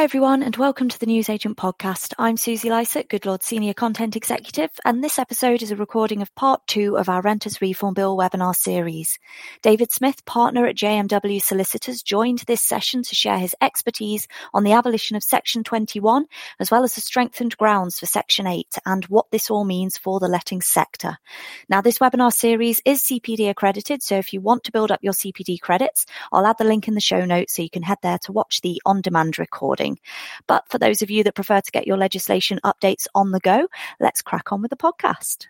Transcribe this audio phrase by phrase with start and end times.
[0.00, 2.14] Hi, everyone, and welcome to the Newsagent podcast.
[2.18, 6.66] I'm Susie Lysaght, Goodlord Senior Content Executive, and this episode is a recording of part
[6.66, 9.18] two of our Renters Reform Bill webinar series.
[9.60, 14.72] David Smith, partner at JMW Solicitors, joined this session to share his expertise on the
[14.72, 16.24] abolition of Section 21,
[16.58, 20.18] as well as the strengthened grounds for Section 8 and what this all means for
[20.18, 21.18] the letting sector.
[21.68, 25.12] Now, this webinar series is CPD accredited, so if you want to build up your
[25.12, 28.18] CPD credits, I'll add the link in the show notes so you can head there
[28.22, 29.89] to watch the on demand recording
[30.46, 33.68] But for those of you that prefer to get your legislation updates on the go,
[33.98, 35.46] let's crack on with the podcast.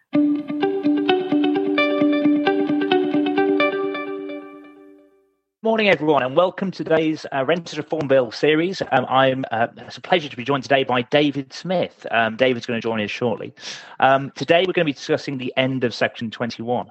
[5.62, 8.80] Morning, everyone, and welcome to today's uh, Renters Reform Bill series.
[8.92, 12.06] Um, I'm uh, it's a pleasure to be joined today by David Smith.
[12.10, 13.52] Um, David's going to join us shortly.
[13.98, 16.90] Um, today, we're going to be discussing the end of Section 21.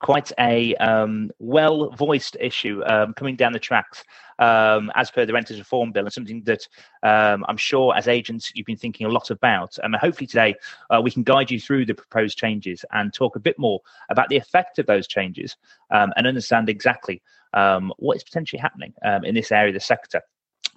[0.00, 4.02] Um, quite a um, well voiced issue um, coming down the tracks
[4.38, 6.66] um, as per the Renters Reform Bill, and something that
[7.02, 9.78] um, I'm sure as agents you've been thinking a lot about.
[9.82, 10.54] And hopefully today
[10.90, 14.28] uh, we can guide you through the proposed changes and talk a bit more about
[14.28, 15.56] the effect of those changes
[15.90, 20.22] um, and understand exactly um, what is potentially happening in this area of the sector.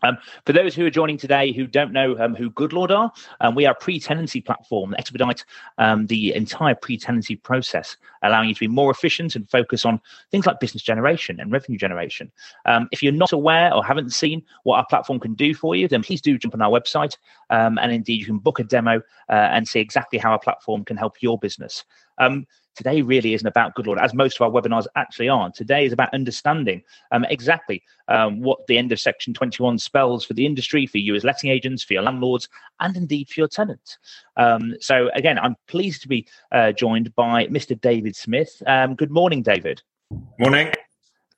[0.04, 3.56] Um, for those who are joining today who don't know um, who Goodlord are, um,
[3.56, 5.46] we are a pre-tenancy platform that expedite
[5.78, 10.46] um, the entire pre-tenancy process, allowing you to be more efficient and focus on things
[10.46, 12.32] like business generation and revenue generation.
[12.66, 15.88] Um, if you're not aware or haven't seen what our platform can do for you,
[15.88, 17.18] then please do jump on our website,
[17.50, 18.98] um, and indeed you can book a demo
[19.30, 21.86] uh, and see exactly how our platform can help your business.
[22.18, 25.94] Um, today really isn't about Goodlord as most of our webinars actually aren't today is
[25.94, 30.86] about understanding um, exactly um, what the end of section 21 spells for the industry
[30.86, 33.98] for you as letting agents for your landlords and indeed for your tenants
[34.38, 39.12] um, so again i'm pleased to be uh, joined by mr david smith um, good
[39.12, 39.82] morning david
[40.40, 40.72] morning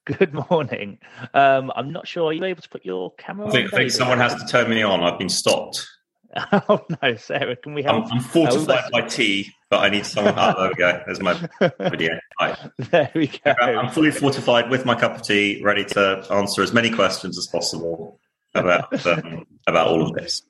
[0.05, 0.99] Good morning.
[1.33, 2.25] Um, I'm not sure.
[2.25, 3.47] Are you able to put your camera?
[3.47, 5.01] I think, on, I think someone has to turn me on.
[5.01, 5.87] I've been stopped.
[6.51, 7.95] Oh no, Sarah, can we have?
[7.95, 10.33] I'm, I'm fortified oh, by tea, but I need someone.
[10.37, 11.03] Oh, there we go.
[11.05, 11.49] There's my
[11.89, 12.17] video.
[12.39, 12.57] Right.
[12.77, 13.53] There we go.
[13.59, 17.47] I'm fully fortified with my cup of tea, ready to answer as many questions as
[17.47, 18.19] possible
[18.53, 20.43] about um, about all of this.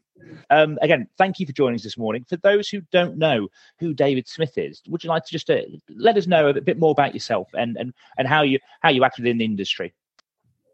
[0.52, 2.24] Um, again, thank you for joining us this morning.
[2.30, 3.48] For those who don't know
[3.80, 6.78] who David Smith is, would you like to just uh, let us know a bit
[6.78, 9.94] more about yourself and, and, and how you how you acted in the industry?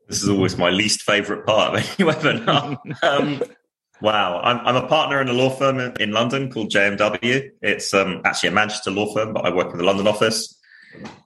[0.10, 2.78] This is always my least favourite part of any webinar.
[3.02, 3.42] um,
[4.02, 7.52] Wow, I'm, I'm a partner in a law firm in, in London called JMW.
[7.62, 10.60] It's um, actually a Manchester law firm, but I work in the London office.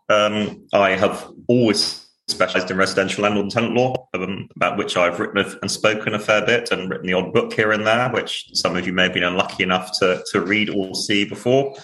[0.10, 5.20] Um, I have always specialised in residential landlord and tenant law, um, about which I've
[5.20, 8.50] written and spoken a fair bit, and written the odd book here and there, which
[8.54, 11.76] some of you may have been unlucky enough to to read or see before.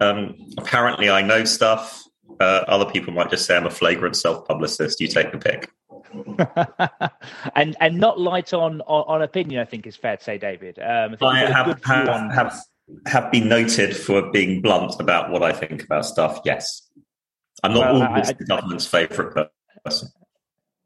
[0.00, 2.04] Um, apparently, I know stuff.
[2.38, 5.00] Uh, other people might just say I'm a flagrant self publicist.
[5.00, 5.70] You take the pick.
[7.54, 9.60] and and not light on, on, on opinion.
[9.60, 10.78] I think is fair to say, David.
[10.78, 12.60] Um, I, I have have, have
[13.06, 16.40] have been noted for being blunt about what I think about stuff.
[16.44, 16.88] Yes,
[17.62, 19.48] I'm not well, always I, the government's favourite
[19.84, 20.08] person.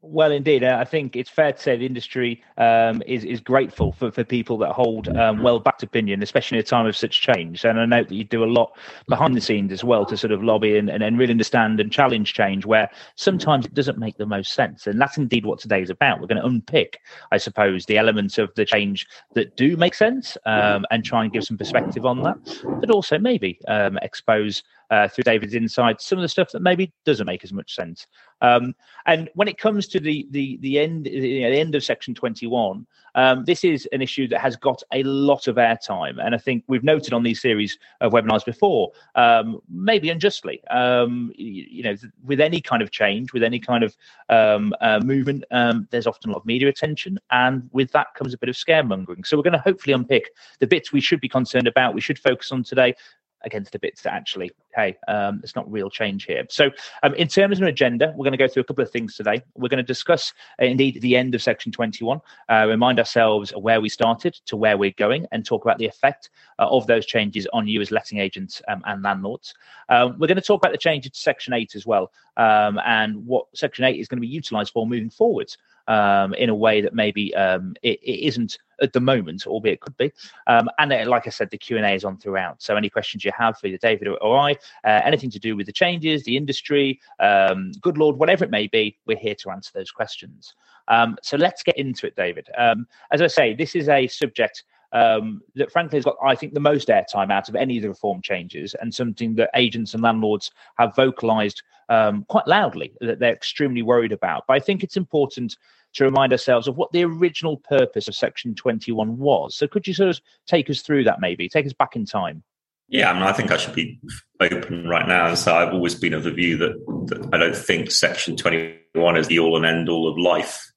[0.07, 4.11] Well, indeed, I think it's fair to say the industry um, is is grateful for,
[4.11, 7.65] for people that hold um, well backed opinion, especially in a time of such change.
[7.65, 8.77] And I know that you do a lot
[9.07, 11.91] behind the scenes as well to sort of lobby and, and, and really understand and
[11.91, 14.85] challenge change where sometimes it doesn't make the most sense.
[14.85, 16.21] And that's indeed what today is about.
[16.21, 16.99] We're going to unpick,
[17.31, 21.33] I suppose, the elements of the change that do make sense um, and try and
[21.33, 22.37] give some perspective on that,
[22.79, 24.61] but also maybe um, expose
[24.91, 28.07] uh, through David's insight some of the stuff that maybe doesn't make as much sense.
[28.41, 28.75] Um,
[29.05, 32.13] and when it comes to the the the end you know, the end of Section
[32.13, 32.85] 21,
[33.15, 36.63] um, this is an issue that has got a lot of airtime, and I think
[36.67, 40.61] we've noted on these series of webinars before, um, maybe unjustly.
[40.67, 43.95] Um, you, you, know, with any kind of change, with any kind of
[44.29, 48.33] um, uh, movement, um, there's often a lot of media attention, and with that comes
[48.33, 49.25] a bit of scaremongering.
[49.25, 52.19] So we're going to hopefully unpick the bits we should be concerned about, we should
[52.19, 52.95] focus on today,
[53.45, 56.45] against the bits that actually, hey, um, it's not real change here.
[56.49, 56.71] So,
[57.03, 59.15] um, in terms of an agenda, we're going to go through a couple of things
[59.15, 59.41] today.
[59.55, 63.79] We're going to discuss, uh, indeed, the end of Section 21, uh, remind ourselves where
[63.79, 66.29] we started to where we're going, and talk about the effect
[66.59, 69.53] uh, of those changes on you as letting agents um, and landlords.
[69.89, 73.25] Um, we're going to talk about the changes to Section 8 as well, um, and
[73.25, 76.81] what Section 8 is going to be utilised for moving forwards um, in a way
[76.81, 80.11] that maybe um, it, it isn't at the moment, albeit it could be.
[80.47, 82.61] Um, and uh, like I said, the Q and A is on throughout.
[82.61, 84.51] So any questions you have for either David or, or I,
[84.83, 88.97] uh, anything to do with the changes, the industry, um, Goodlord, whatever it may be,
[89.05, 90.55] we're here to answer those questions.
[90.87, 92.49] Um, so let's get into it, David.
[92.57, 94.63] Um, as I say, this is a subject.
[94.91, 97.89] Um, that frankly has got, I think, the most airtime out of any of the
[97.89, 103.33] reform changes, and something that agents and landlords have vocalised um, quite loudly that they're
[103.33, 104.45] extremely worried about.
[104.47, 105.57] But I think it's important
[105.95, 109.55] to remind ourselves of what the original purpose of Section 21 was.
[109.55, 112.43] So could you sort of take us through that maybe, take us back in time?
[112.87, 113.99] Yeah, I mean, I think I should be
[114.39, 116.73] open right now and say I've always been of the view that,
[117.07, 120.71] that I don't think Section 21 is the all and end all of life.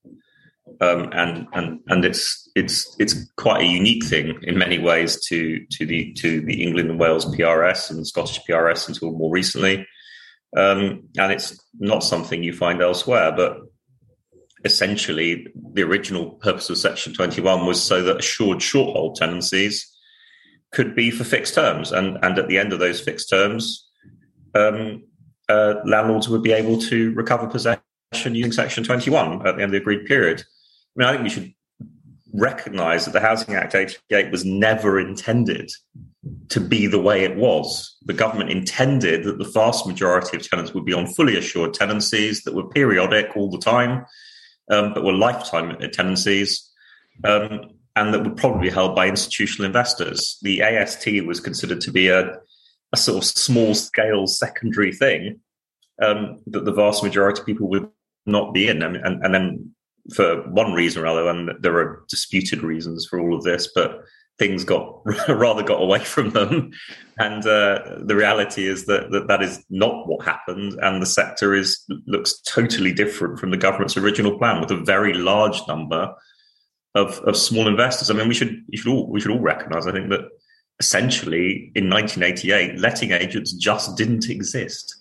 [0.80, 5.64] Um, and and and it's it's it's quite a unique thing in many ways to
[5.72, 9.86] to the to the England and Wales PRS and Scottish PRS until more recently,
[10.56, 13.32] um, and it's not something you find elsewhere.
[13.34, 13.60] But
[14.64, 19.86] essentially, the original purpose of Section Twenty One was so that assured short hold tenancies
[20.72, 23.88] could be for fixed terms, and and at the end of those fixed terms,
[24.54, 25.04] um,
[25.48, 27.80] uh, landlords would be able to recover possession
[28.24, 30.40] using Section Twenty One at the end of the agreed period.
[30.40, 30.44] I
[30.96, 31.54] mean, I think we should
[32.34, 35.70] recognize that the Housing Act 88 was never intended
[36.48, 37.96] to be the way it was.
[38.04, 42.42] The government intended that the vast majority of tenants would be on fully assured tenancies
[42.42, 44.04] that were periodic all the time,
[44.70, 46.70] um, but were lifetime tenancies,
[47.24, 50.38] um, and that would probably held by institutional investors.
[50.42, 52.38] The AST was considered to be a,
[52.92, 55.40] a sort of small scale secondary thing
[56.00, 57.88] um, that the vast majority of people would
[58.26, 58.82] not be in.
[58.82, 59.74] And, and, and then
[60.14, 64.04] for one reason or other, and there are disputed reasons for all of this, but
[64.38, 66.72] things got rather got away from them.
[67.18, 71.54] And uh, the reality is that, that that is not what happened, and the sector
[71.54, 76.14] is looks totally different from the government's original plan, with a very large number
[76.94, 78.10] of, of small investors.
[78.10, 79.86] I mean, we should we should all we should all recognise.
[79.86, 80.28] I think that
[80.80, 84.94] essentially in 1988, letting agents just didn't exist.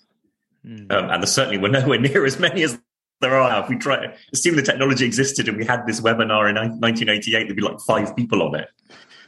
[0.66, 0.92] Mm.
[0.92, 2.78] Um, and there certainly were nowhere near as many as
[3.20, 3.62] there are.
[3.62, 7.56] If we try, assume the technology existed and we had this webinar in 1988, there'd
[7.56, 8.68] be like five people on it,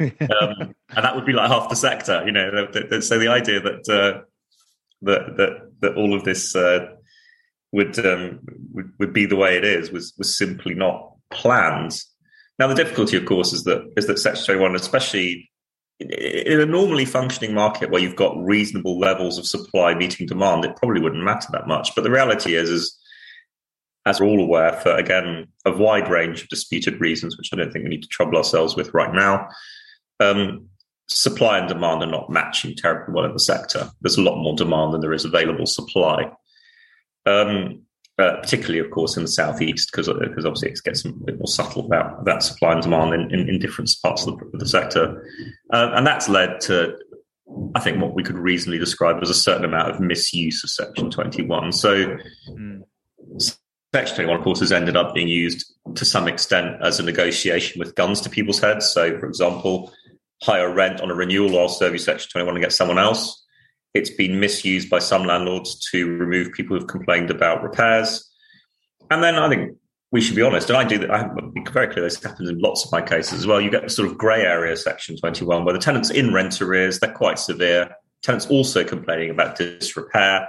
[0.41, 2.23] um, and that would be like half the sector.
[2.25, 2.69] You know,
[3.00, 4.23] so the idea that uh,
[5.02, 6.87] that that that all of this uh,
[7.73, 8.41] would, um,
[8.73, 12.00] would would be the way it is was was simply not planned.
[12.58, 15.50] Now, the difficulty, of course, is that is that Section One, especially
[15.99, 20.76] in a normally functioning market where you've got reasonable levels of supply meeting demand, it
[20.76, 21.94] probably wouldn't matter that much.
[21.94, 22.99] But the reality is, is
[24.06, 27.70] as we're all aware, for again a wide range of disputed reasons, which I don't
[27.70, 29.49] think we need to trouble ourselves with right now.
[30.20, 30.69] Um,
[31.08, 33.90] supply and demand are not matching terribly well in the sector.
[34.00, 36.31] There's a lot more demand than there is available supply.
[37.26, 37.82] Um,
[38.20, 41.46] uh, particularly, of course, in the southeast, because because obviously it gets a bit more
[41.46, 44.69] subtle about that supply and demand in, in, in different parts of the, of the
[44.69, 45.25] sector,
[45.72, 46.99] uh, and that's led to,
[47.75, 51.11] I think, what we could reasonably describe as a certain amount of misuse of Section
[51.11, 51.72] Twenty One.
[51.72, 52.19] So,
[52.50, 52.82] mm.
[53.94, 57.78] Section 21, of course, has ended up being used to some extent as a negotiation
[57.78, 58.87] with guns to people's heads.
[58.87, 59.93] So, for example,
[60.43, 63.45] higher rent on a renewal or service Section 21 and get someone else.
[63.95, 68.29] It's been misused by some landlords to remove people who've complained about repairs.
[69.11, 69.77] And then I think
[70.13, 71.11] we should be honest, and I do that.
[71.11, 72.05] I have be very clear.
[72.05, 73.61] This happens in lots of my cases as well.
[73.61, 76.99] You get the sort of grey area section 21 where the tenants in rent arrears,
[76.99, 77.95] they're quite severe.
[78.23, 80.49] Tenants also complaining about disrepair.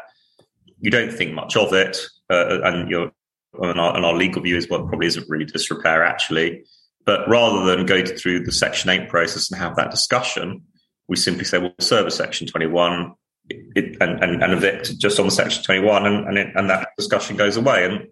[0.79, 1.97] You don't think much of it,
[2.29, 6.63] uh, and and our, and our legal view is what probably isn't really disrepair actually.
[7.05, 10.61] But rather than go through the Section 8 process and have that discussion,
[11.07, 13.13] we simply say, well, serve a Section 21
[13.49, 16.89] it, and, and, and, evict just on the Section 21, and, and, it, and that
[16.97, 17.85] discussion goes away.
[17.85, 18.07] And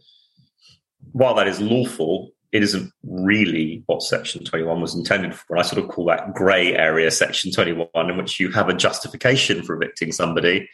[1.11, 5.55] while that is lawful, it isn't really what Section 21 was intended for.
[5.55, 8.73] And I sort of call that grey area Section 21, in which you have a
[8.73, 10.67] justification for evicting somebody,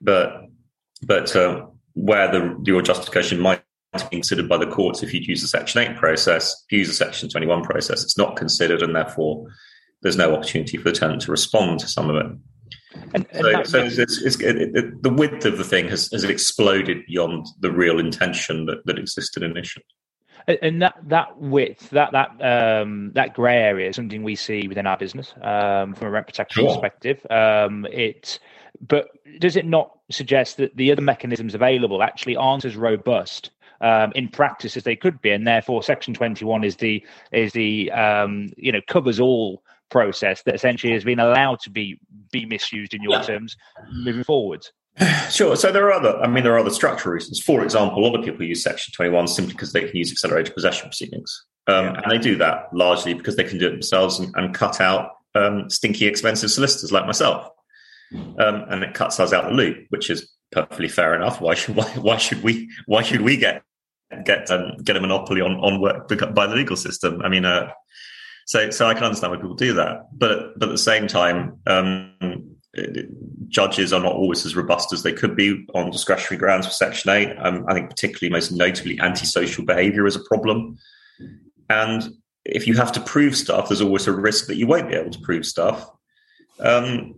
[0.00, 0.42] but
[1.02, 3.62] but uh, where the your justification might
[4.04, 6.64] considered by the courts if you'd use the Section 8 process.
[6.66, 9.46] If you use the Section 21 process, it's not considered, and therefore
[10.02, 12.26] there's no opportunity for the tenant to respond to some of it.
[13.14, 16.24] And, and so, so it's, it's, it, it, the width of the thing has, has
[16.24, 19.84] exploded beyond the real intention that, that existed initially.
[20.62, 24.86] And that that width, that that um, that grey area is something we see within
[24.86, 26.68] our business um, from a rent protection sure.
[26.68, 27.26] perspective.
[27.30, 28.38] Um, it,
[28.86, 29.08] but
[29.40, 34.28] does it not suggest that the other mechanisms available actually aren't as robust um, in
[34.28, 38.72] practice as they could be, and therefore Section 21 is the is the um, you
[38.72, 41.98] know covers all process that essentially has been allowed to be
[42.32, 43.22] be misused in your yeah.
[43.22, 43.56] terms
[43.92, 44.66] moving forward.
[45.28, 45.56] Sure.
[45.56, 47.40] So there are other, I mean, there are other structural reasons.
[47.40, 50.54] For example, a lot of people use Section 21 simply because they can use accelerated
[50.54, 51.44] possession proceedings.
[51.66, 52.00] Um, yeah.
[52.00, 55.10] And they do that largely because they can do it themselves and, and cut out
[55.34, 57.50] um, stinky, expensive solicitors like myself.
[58.14, 61.40] Um, and it cuts us out the loop, which is perfectly fair enough.
[61.40, 63.62] Why should why, why should we why should we get
[64.24, 67.22] get um, get a monopoly on on work by the legal system?
[67.22, 67.70] I mean, uh,
[68.46, 71.58] so so I can understand why people do that, but but at the same time,
[71.66, 72.56] um,
[73.48, 77.10] judges are not always as robust as they could be on discretionary grounds for Section
[77.10, 77.36] 8.
[77.38, 80.78] Um, I think, particularly, most notably, antisocial behavior is a problem.
[81.70, 82.08] And
[82.44, 85.10] if you have to prove stuff, there's always a risk that you won't be able
[85.10, 85.90] to prove stuff.
[86.60, 87.14] Um,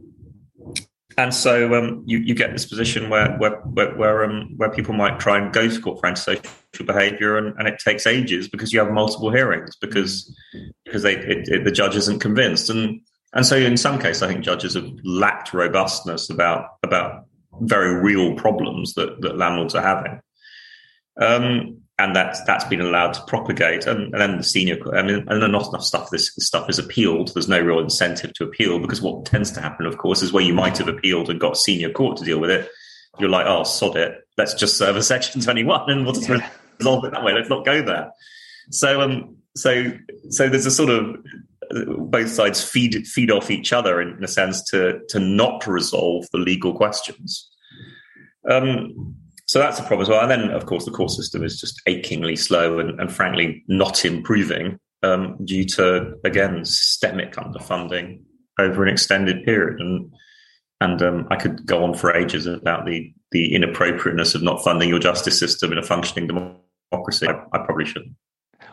[1.19, 5.19] and so um, you, you get this position where where where um, where, people might
[5.19, 8.79] try and go to court for antisocial behaviour, and, and it takes ages because you
[8.79, 10.33] have multiple hearings because
[10.85, 13.01] because they it, it, the judge isn't convinced, and
[13.33, 17.25] and so in some cases, I think judges have lacked robustness about about
[17.63, 20.21] very real problems that that landlords are having.
[21.21, 23.87] Um, and that's that's been allowed to propagate.
[23.87, 26.11] And, and then the senior, I mean, and then not enough stuff.
[26.11, 27.35] This, stuff is appealed.
[27.35, 30.45] There's no real incentive to appeal because what tends to happen, of course, is where
[30.45, 32.71] you might have appealed and got senior court to deal with it.
[33.19, 34.17] You're like, oh, sod it.
[34.37, 36.29] Let's just serve a section 21 and we'll just
[36.79, 37.33] resolve it that way.
[37.33, 38.13] Let's not go there.
[38.71, 39.93] So, um, so,
[40.31, 41.17] so there's a sort of
[42.11, 46.27] both sides feed feed off each other in, in a sense to to not resolve
[46.33, 47.51] the legal questions.
[48.49, 49.17] Um,
[49.49, 50.21] so that's a problem as well.
[50.21, 54.05] And then, of course, the court system is just achingly slow and, and frankly not
[54.05, 58.21] improving um, due to, again, systemic underfunding
[58.59, 59.81] over an extended period.
[59.81, 60.13] And
[60.81, 64.91] and um, I could go on for ages about the the inappropriateness of not funding
[64.91, 67.27] your justice system in a functioning democracy.
[67.27, 68.13] I, I probably shouldn't.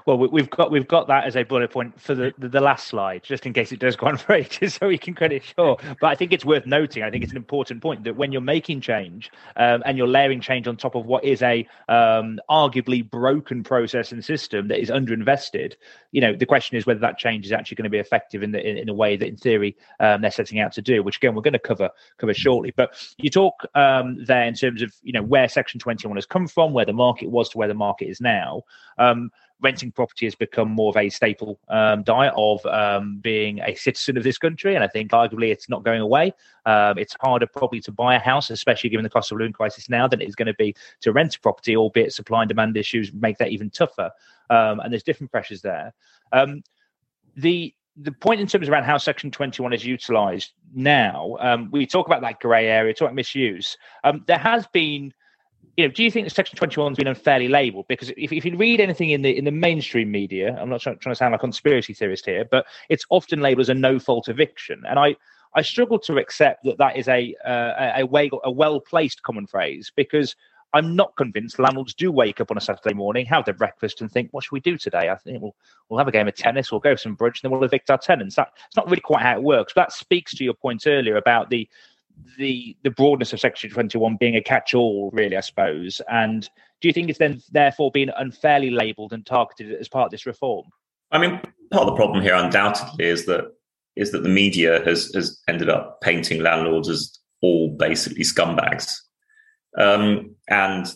[0.05, 2.87] Well, we've got we've got that as a bullet point for the, the, the, last
[2.87, 5.77] slide, just in case it does go on for ages, so we can credit sure.
[5.99, 7.01] But I think it's worth noting.
[7.01, 10.41] I think it's an important point that when you're making change um, and you're layering
[10.41, 14.91] change on top of what is a um, arguably broken process and system that is
[14.91, 15.73] underinvested,
[16.11, 18.51] you know, the question is whether that change is actually going to be effective in
[18.51, 21.01] the in, in a way that, in theory, um, they're setting out to do.
[21.01, 22.71] Which again, we're going to cover cover shortly.
[22.75, 26.47] But you talk um, there in terms of you know where Section 21 has come
[26.47, 28.61] from, where the market was to where the market is now.
[28.99, 29.31] Um,
[29.61, 34.17] renting property has become more of a staple um, diet of um, being a citizen
[34.17, 34.75] of this country.
[34.75, 36.33] And I think arguably it's not going away.
[36.65, 39.89] Um, it's harder probably to buy a house, especially given the cost of living crisis
[39.89, 42.75] now, than it is going to be to rent a property, albeit supply and demand
[42.77, 44.11] issues make that even tougher.
[44.49, 45.93] Um, and there's different pressures there.
[46.31, 46.63] Um,
[47.35, 52.07] the the point in terms around how Section 21 is utilised now, um, we talk
[52.07, 53.77] about that grey area, talk about misuse.
[54.27, 55.13] there has been
[55.77, 57.87] you know, do you think Section 21 has been unfairly labelled?
[57.87, 60.97] Because if, if you read anything in the in the mainstream media, I'm not trying,
[60.99, 63.99] trying to sound like a conspiracy theorist here, but it's often labelled as a no
[63.99, 65.15] fault eviction, and I
[65.53, 69.47] I struggle to accept that that is a uh, a, way, a well placed common
[69.47, 70.35] phrase because
[70.73, 74.11] I'm not convinced landlords do wake up on a Saturday morning, have their breakfast, and
[74.11, 75.55] think, "What should we do today?" I think we'll
[75.89, 77.97] we'll have a game of tennis, we'll go some bridge, and then we'll evict our
[77.97, 78.35] tenants.
[78.35, 79.73] That it's not really quite how it works.
[79.73, 81.67] But that speaks to your point earlier about the
[82.37, 86.01] the the broadness of Section 21 being a catch-all, really, I suppose.
[86.09, 86.47] And
[86.81, 90.25] do you think it's then therefore been unfairly labelled and targeted as part of this
[90.25, 90.65] reform?
[91.11, 91.39] I mean,
[91.71, 93.51] part of the problem here, undoubtedly, is that
[93.95, 98.95] is that the media has has ended up painting landlords as all basically scumbags,
[99.77, 100.93] um, and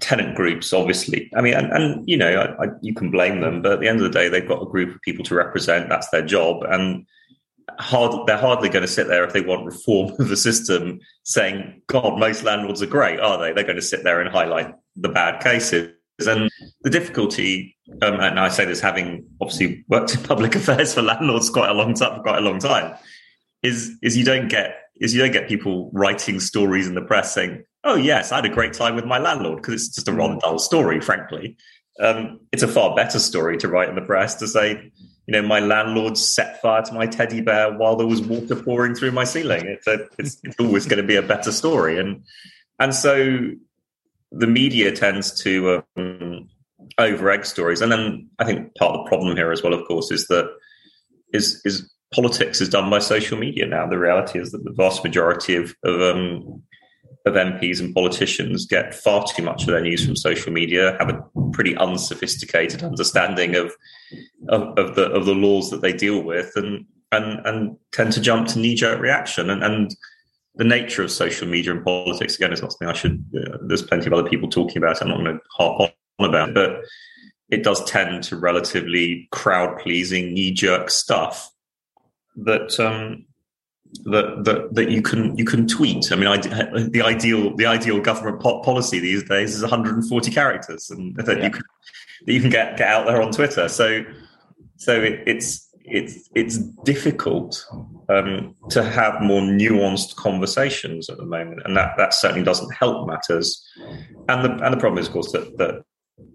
[0.00, 1.30] tenant groups, obviously.
[1.36, 3.88] I mean, and, and you know, I, I, you can blame them, but at the
[3.88, 5.88] end of the day, they've got a group of people to represent.
[5.88, 7.06] That's their job, and
[7.78, 11.82] hard, they're hardly going to sit there if they want reform of the system saying,
[11.86, 13.52] God, most landlords are great, are they?
[13.52, 15.92] They're going to sit there and highlight the bad cases.
[16.26, 16.50] And
[16.82, 21.50] the difficulty, um, and I say this having obviously worked in public affairs for landlords
[21.50, 22.94] quite a long time, quite a long time,
[23.62, 27.34] is is you don't get is you don't get people writing stories in the press
[27.34, 30.12] saying, "Oh yes, I had a great time with my landlord," because it's just a
[30.12, 31.56] rather dull story, frankly.
[31.98, 34.92] Um, it's a far better story to write in the press to say,
[35.26, 38.94] you know, my landlord set fire to my teddy bear while there was water pouring
[38.94, 39.66] through my ceiling.
[39.66, 42.24] It's, a, it's, it's always going to be a better story, and
[42.78, 43.50] and so
[44.32, 46.48] the media tends to um,
[46.98, 49.86] over egg stories, and then I think part of the problem here as well, of
[49.86, 50.52] course, is that
[51.32, 53.86] is is politics is done by social media now.
[53.86, 56.62] The reality is that the vast majority of of um,
[57.24, 61.08] of MPs and politicians get far too much of their news from social media, have
[61.08, 63.72] a pretty unsophisticated understanding of
[64.48, 68.20] of, of the of the laws that they deal with, and and and tend to
[68.20, 69.50] jump to knee jerk reaction.
[69.50, 69.94] And, and
[70.56, 73.24] the nature of social media and politics again is not something I should.
[73.34, 74.96] Uh, there's plenty of other people talking about.
[74.96, 75.02] It.
[75.02, 76.82] I'm not going to harp on about, it, but
[77.50, 81.50] it does tend to relatively crowd pleasing, knee jerk stuff
[82.36, 83.26] that um,
[84.04, 86.10] that that that you can you can tweet.
[86.12, 91.14] I mean, I, the ideal the ideal government policy these days is 140 characters, and
[91.16, 91.44] that yeah.
[91.44, 91.62] you can
[92.26, 93.68] that you can get get out there on Twitter.
[93.68, 94.04] So
[94.76, 97.64] so it, it's it's it's difficult
[98.08, 103.06] um, to have more nuanced conversations at the moment, and that that certainly doesn't help
[103.06, 103.64] matters.
[104.28, 105.84] And the and the problem is, of course, that that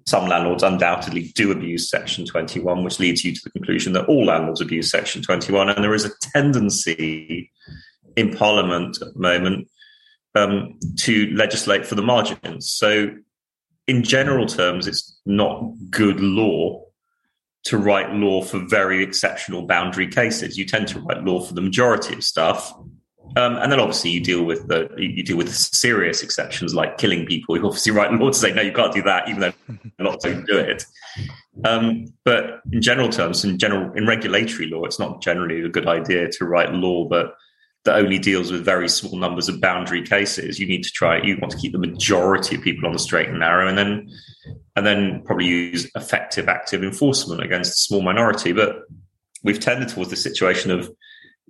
[0.05, 4.25] some landlords undoubtedly do abuse Section 21, which leads you to the conclusion that all
[4.25, 5.69] landlords abuse Section 21.
[5.69, 7.51] And there is a tendency
[8.15, 9.67] in Parliament at the moment
[10.35, 12.69] um, to legislate for the margins.
[12.69, 13.11] So,
[13.87, 16.83] in general terms, it's not good law
[17.65, 20.57] to write law for very exceptional boundary cases.
[20.57, 22.73] You tend to write law for the majority of stuff.
[23.35, 27.25] Um, and then obviously you deal with the you deal with serious exceptions like killing
[27.25, 27.57] people.
[27.57, 29.53] You obviously write law to say no, you can't do that, even though
[29.99, 30.85] a lot of people do it.
[31.65, 35.87] Um, but in general terms, in general in regulatory law, it's not generally a good
[35.87, 37.33] idea to write law that
[37.85, 40.59] that only deals with very small numbers of boundary cases.
[40.59, 41.21] You need to try.
[41.21, 44.09] You want to keep the majority of people on the straight and narrow, and then
[44.75, 48.51] and then probably use effective active enforcement against a small minority.
[48.51, 48.83] But
[49.43, 50.91] we've tended towards the situation of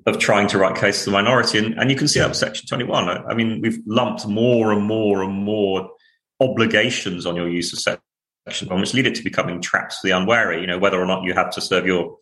[0.07, 2.37] of trying to write cases of the minority, and, and you can see that with
[2.37, 3.09] Section Twenty One.
[3.09, 5.91] I, I mean, we've lumped more and more and more
[6.39, 10.61] obligations on your use of Section which lead it to becoming traps for the unwary.
[10.61, 12.17] You know, whether or not you have to serve your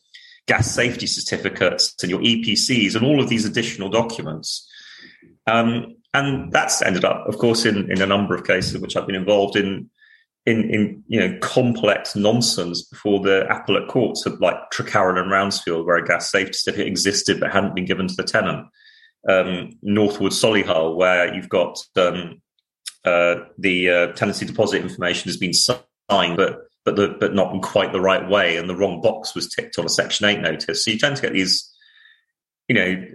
[0.47, 4.67] gas safety certificates and your EPCs and all of these additional documents.
[5.47, 9.05] Um, and that's ended up, of course, in, in a number of cases which I've
[9.05, 9.89] been involved in,
[10.45, 15.85] in, in you know complex nonsense before the appellate courts of like Trecarrell and Rouncefield,
[15.85, 18.67] where a gas safety certificate existed but hadn't been given to the tenant.
[19.27, 22.41] Um, Northwood Solihull, where you've got um,
[23.03, 27.61] uh, the uh, tenancy deposit information has been signed, but but the, but not in
[27.61, 30.85] quite the right way, and the wrong box was ticked on a Section Eight notice.
[30.85, 31.71] So you tend to get these.
[32.67, 33.05] You know,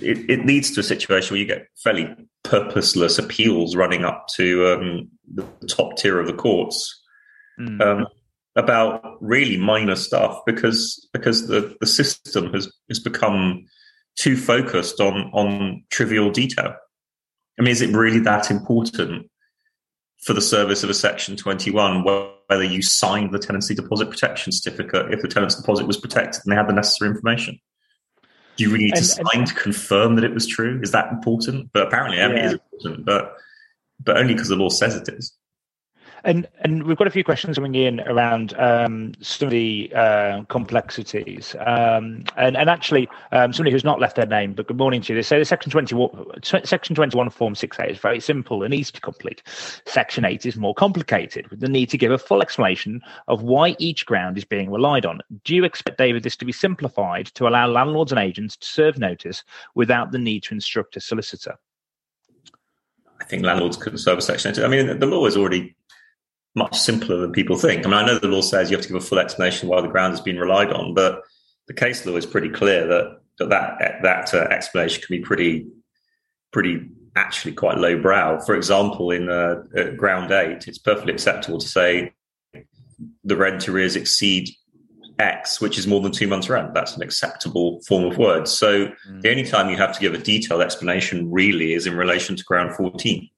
[0.00, 4.66] it, it leads to a situation where you get fairly purposeless appeals running up to
[4.66, 7.02] um, the top tier of the courts
[7.58, 7.80] mm.
[7.80, 8.06] um,
[8.56, 13.64] about really minor stuff because because the, the system has has become
[14.16, 16.74] too focused on on trivial detail.
[17.58, 19.30] I mean, is it really that important
[20.22, 25.12] for the service of a Section 21 whether you signed the tenancy deposit protection certificate
[25.12, 27.58] if the tenant's deposit was protected and they had the necessary information?
[28.56, 30.80] Do you really need and, to sign and, to confirm that it was true?
[30.82, 31.70] Is that important?
[31.72, 32.28] But apparently, yeah.
[32.28, 33.36] it is important, but
[34.04, 35.32] but only because the law says it is.
[36.24, 40.44] And and we've got a few questions coming in around um, some of the uh,
[40.44, 41.56] complexities.
[41.58, 45.12] Um, and and actually, um, somebody who's not left their name, but good morning to
[45.12, 45.18] you.
[45.18, 45.96] They say the section twenty
[46.44, 49.42] section twenty one form six A is very simple and easy to complete.
[49.86, 53.74] Section eight is more complicated, with the need to give a full explanation of why
[53.80, 55.20] each ground is being relied on.
[55.42, 58.96] Do you expect, David, this to be simplified to allow landlords and agents to serve
[58.96, 59.42] notice
[59.74, 61.56] without the need to instruct a solicitor?
[63.20, 64.50] I think landlords could serve a section.
[64.50, 64.64] eight.
[64.64, 65.76] I mean, the law is already
[66.54, 67.84] much simpler than people think.
[67.84, 69.80] I mean, I know the law says you have to give a full explanation why
[69.80, 71.22] the ground has been relied on, but
[71.66, 75.66] the case law is pretty clear that that that, that uh, explanation can be pretty,
[76.52, 78.40] pretty actually quite lowbrow.
[78.40, 79.62] For example, in uh,
[79.96, 82.12] ground eight, it's perfectly acceptable to say
[83.24, 84.50] the rent arrears exceed
[85.18, 86.74] X, which is more than two months' rent.
[86.74, 88.50] That's an acceptable form of words.
[88.50, 89.20] So mm.
[89.22, 92.44] the only time you have to give a detailed explanation really is in relation to
[92.44, 93.28] ground 14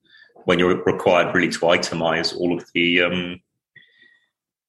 [0.44, 3.40] when you're required really to itemize all of the um,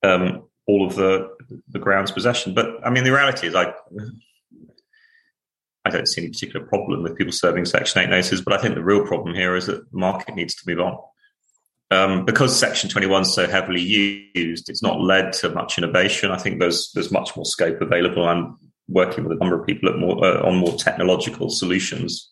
[0.03, 1.29] um, all of the
[1.69, 2.53] the ground's possession.
[2.53, 3.73] But I mean, the reality is, I
[5.85, 8.41] I don't see any particular problem with people serving Section Eight notices.
[8.41, 10.97] But I think the real problem here is that the market needs to move on.
[11.91, 16.31] Um, because Section 21 is so heavily used, it's not led to much innovation.
[16.31, 18.27] I think there's there's much more scope available.
[18.27, 18.57] I'm
[18.87, 22.31] working with a number of people more, uh, on more technological solutions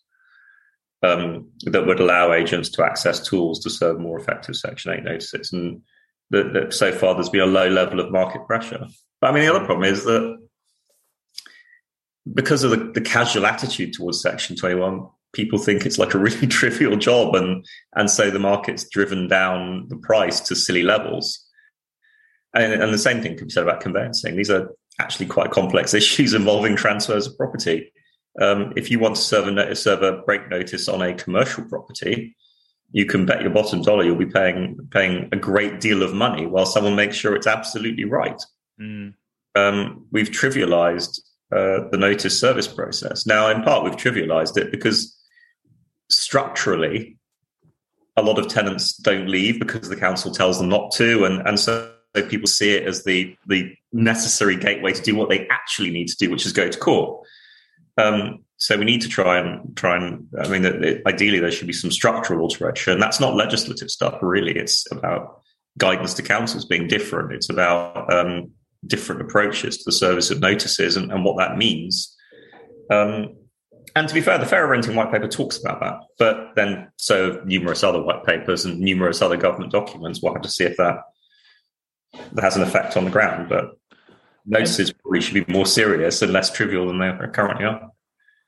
[1.04, 5.52] um, that would allow agents to access tools to serve more effective Section 8 notices.
[5.52, 5.82] And
[6.30, 8.88] that, that so far there's been a low level of market pressure.
[9.20, 10.40] But I mean, the other problem is that
[12.34, 16.48] because of the, the casual attitude towards Section 21, people think it's like a really
[16.48, 17.36] trivial job.
[17.36, 21.46] And, and so the market's driven down the price to silly levels.
[22.56, 24.38] And, and the same thing can be said about conveyancing.
[24.38, 24.70] These are
[25.02, 27.92] actually quite complex issues involving transfers of property.
[28.42, 32.36] Um, if you want to serve a, serve a break notice on a commercial property,
[32.92, 36.46] you can bet your bottom dollar you'll be paying paying a great deal of money
[36.46, 38.42] while someone makes sure it's absolutely right.
[38.80, 39.16] Mm.
[39.56, 41.20] Um, we've trivialized
[41.52, 43.26] uh, the notice service process.
[43.28, 45.16] Now, in part, we've trivialized it because
[46.10, 47.18] structurally,
[48.16, 51.60] a lot of tenants don't leave because the council tells them not to, and and
[51.60, 51.94] so
[52.30, 56.18] people see it as the the necessary gateway to do what they actually need to
[56.18, 57.26] do, which is go to court.
[57.98, 60.28] Um, so we need to try and try and.
[60.40, 63.00] I mean, it, ideally there should be some structural alteration.
[63.00, 64.56] That's not legislative stuff, really.
[64.56, 65.42] It's about
[65.78, 67.34] guidance to councils being different.
[67.34, 68.52] It's about um,
[68.88, 72.16] different approaches to the service of notices and, and what that means.
[72.90, 73.36] Um,
[73.96, 77.42] and to be fair, the Fairer Renting White Paper talks about that, but then so
[77.46, 80.22] numerous other white papers and numerous other government documents.
[80.22, 81.02] We'll have to see if that
[82.34, 83.50] that has an effect on the ground.
[83.50, 83.78] But
[84.46, 87.90] notices probably should be more serious and less trivial than they currently are.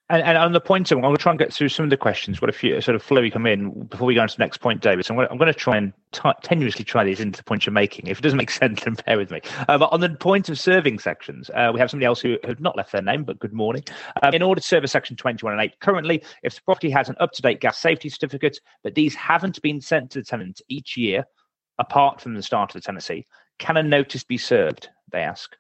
[0.08, 1.98] And, and on the point, I'm going to try and get through some of the
[1.98, 2.40] questions.
[2.40, 4.58] What a few sort of flowy come in before we go on to the next
[4.58, 5.04] point, David.
[5.04, 7.44] So I'm going to, I'm going to try and t- tenuously try these into the
[7.44, 8.06] point you're making.
[8.06, 9.42] If it doesn't make sense, then bear with me.
[9.68, 12.60] Uh, but on the point of serving sections, uh, we have somebody else who have
[12.60, 13.84] not left their name, but good morning.
[14.22, 17.10] Um, in order to serve a section 21 and 8, currently, if the property has
[17.10, 21.26] an up-to-date gas safety certificate, but these haven't been sent to the tenant each year,
[21.80, 23.26] apart from the start of the tenancy,
[23.58, 24.90] can a notice be served?
[25.12, 25.56] They ask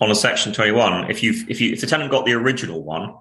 [0.00, 3.14] on a section 21 if you if you if the tenant got the original one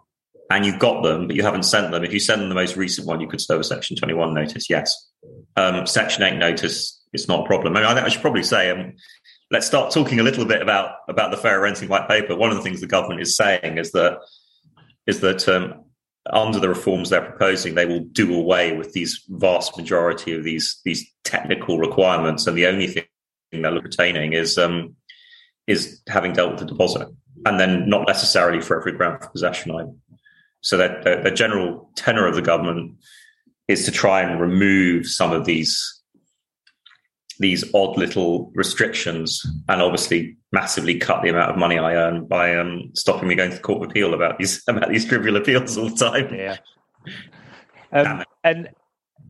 [0.50, 2.76] and you've got them but you haven't sent them if you send them the most
[2.76, 5.10] recent one you could serve a section 21 notice yes.
[5.56, 7.78] Um, section 8 notice is not a problem.
[7.78, 8.94] I, mean, I i should probably say um,
[9.52, 12.36] let's start talking a little bit about about the fair renting white paper.
[12.36, 14.18] One of the things the government is saying is that
[15.08, 15.86] is that um,
[16.32, 20.82] under the reforms they're proposing, they will do away with these vast majority of these
[20.84, 23.06] these technical requirements, and the only thing
[23.52, 24.96] they're retaining is um,
[25.68, 27.08] is having dealt with the deposit,
[27.46, 29.94] and then not necessarily for every ground for possession either.
[30.62, 32.96] So that the, the general tenor of the government
[33.68, 36.02] is to try and remove some of these
[37.40, 42.56] these odd little restrictions and obviously massively cut the amount of money I earn by
[42.56, 45.90] um, stopping me going to court of appeal about these about these trivial appeals all
[45.90, 46.34] the time.
[46.34, 46.58] Yeah.
[47.92, 48.70] Um, and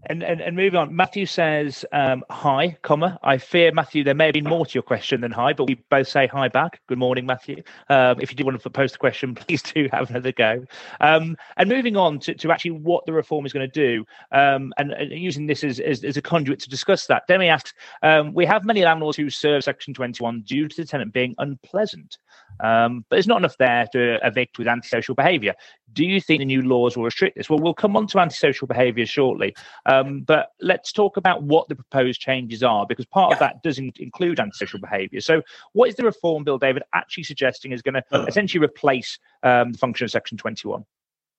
[0.08, 3.18] and, and, and moving on, Matthew says, um, hi, comma.
[3.24, 5.76] I fear, Matthew, there may have been more to your question than hi, but we
[5.90, 6.82] both say hi back.
[6.88, 7.64] Good morning, Matthew.
[7.90, 10.66] Um, if you do want to post a question, please do have another go.
[11.00, 14.74] Um, and moving on to, to actually what the reform is going to do, um,
[14.78, 18.34] and, and, using this as, as, as, a conduit to discuss that, Demi asks, um,
[18.34, 22.18] we have many landlords who serve Section 21 due to the tenant being unpleasant.
[22.60, 25.54] Um, but there's not enough there to evict with antisocial behaviour.
[25.94, 27.50] Do you think the new laws will restrict this?
[27.50, 29.56] Well, we'll come on to antisocial behaviour shortly.
[30.02, 33.36] Um, but let's talk about what the proposed changes are, because part yeah.
[33.36, 35.22] of that doesn't include antisocial behaviour.
[35.22, 35.42] So,
[35.74, 39.72] what is the reform bill, David, actually suggesting is going to uh, essentially replace um,
[39.72, 40.86] the function of Section 21?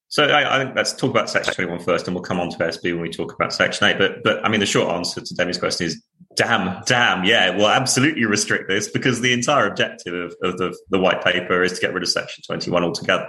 [0.08, 2.56] So I, I, think let's talk about Section 21 first, and we'll come on to
[2.58, 3.98] ASB when we talk about Section 8.
[3.98, 6.00] But but I mean, the short answer to Demi's question is,
[6.36, 11.00] damn, damn, yeah, we'll absolutely restrict this because the entire objective of, of the, the
[11.00, 13.28] white paper is to get rid of Section 21 altogether.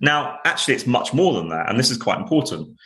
[0.00, 2.76] Now, actually, it's much more than that, and this is quite important.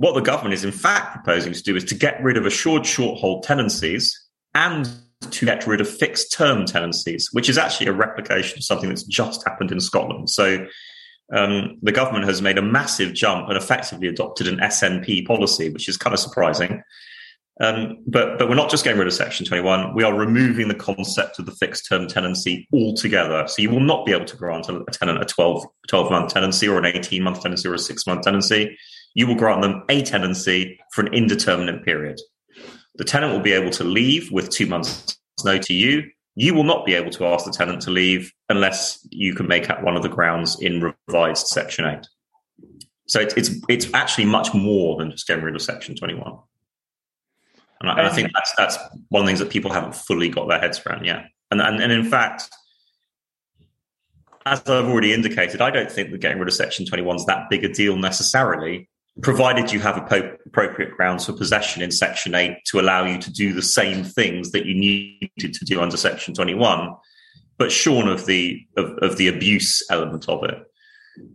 [0.00, 2.86] What the government is in fact proposing to do is to get rid of assured
[2.86, 4.18] short hold tenancies
[4.54, 8.88] and to get rid of fixed term tenancies, which is actually a replication of something
[8.88, 10.30] that's just happened in Scotland.
[10.30, 10.66] So
[11.34, 15.86] um, the government has made a massive jump and effectively adopted an SNP policy, which
[15.86, 16.82] is kind of surprising.
[17.60, 19.94] Um, but but we're not just getting rid of Section 21.
[19.94, 23.46] We are removing the concept of the fixed term tenancy altogether.
[23.48, 26.66] So you will not be able to grant a, tenant a 12, 12 month tenancy
[26.68, 28.78] or an 18 month tenancy or a six month tenancy.
[29.14, 32.20] You will grant them a tenancy for an indeterminate period.
[32.96, 36.64] The tenant will be able to leave with two months' notice to you you will
[36.64, 39.96] not be able to ask the tenant to leave unless you can make out one
[39.96, 42.06] of the grounds in revised Section 8.
[43.08, 46.38] So it's, it's, it's actually much more than just getting rid of Section 21.
[47.80, 50.48] And I, I, think that's, that's one of the things that people haven't fully got
[50.48, 51.24] their heads around yet.
[51.50, 52.48] And, and, and in fact,
[54.46, 57.50] as I've already indicated, I don't think that getting rid of Section 21 is that
[57.50, 58.88] big a deal necessarily
[59.22, 63.52] provided you have appropriate grounds for possession in Section 8 to allow you to do
[63.52, 66.94] the same things that you needed to do under Section 21,
[67.58, 70.58] but shorn of the of, of the abuse element of it.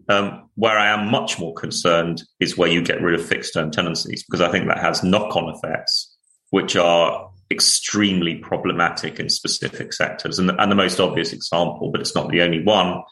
[0.09, 3.71] Um, where I am much more concerned is where you get rid of fixed term
[3.71, 6.15] tenancies, because I think that has knock on effects,
[6.49, 10.39] which are extremely problematic in specific sectors.
[10.39, 13.03] And the, and the most obvious example, but it's not the only one,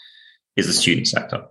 [0.55, 1.45] is the student sector.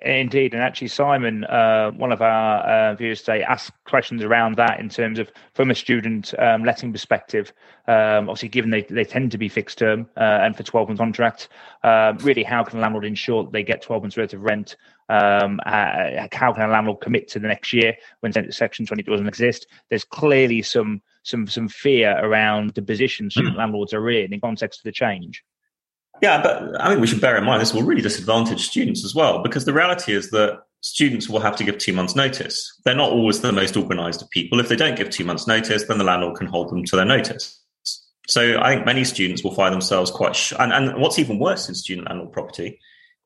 [0.00, 4.80] Indeed, and actually, Simon, uh, one of our uh, viewers today, asked questions around that
[4.80, 7.52] in terms of from a student um, letting perspective.
[7.86, 10.98] Um, obviously, given they, they tend to be fixed term uh, and for 12 month
[10.98, 11.48] contracts,
[11.82, 14.76] um, really, how can a landlord ensure that they get 12 months worth of rent?
[15.10, 19.28] Um, uh, how can a landlord commit to the next year when Section 20 doesn't
[19.28, 19.66] exist?
[19.90, 23.58] There's clearly some some some fear around the position student mm.
[23.58, 25.44] landlords are in in context of the change.
[26.22, 29.14] Yeah, but I think we should bear in mind this will really disadvantage students as
[29.14, 32.80] well, because the reality is that students will have to give two months' notice.
[32.84, 34.60] They're not always the most organised of people.
[34.60, 37.04] If they don't give two months' notice, then the landlord can hold them to their
[37.04, 37.60] notice.
[38.28, 40.34] So I think many students will find themselves quite.
[40.34, 42.80] Sh- and, and what's even worse in student landlord property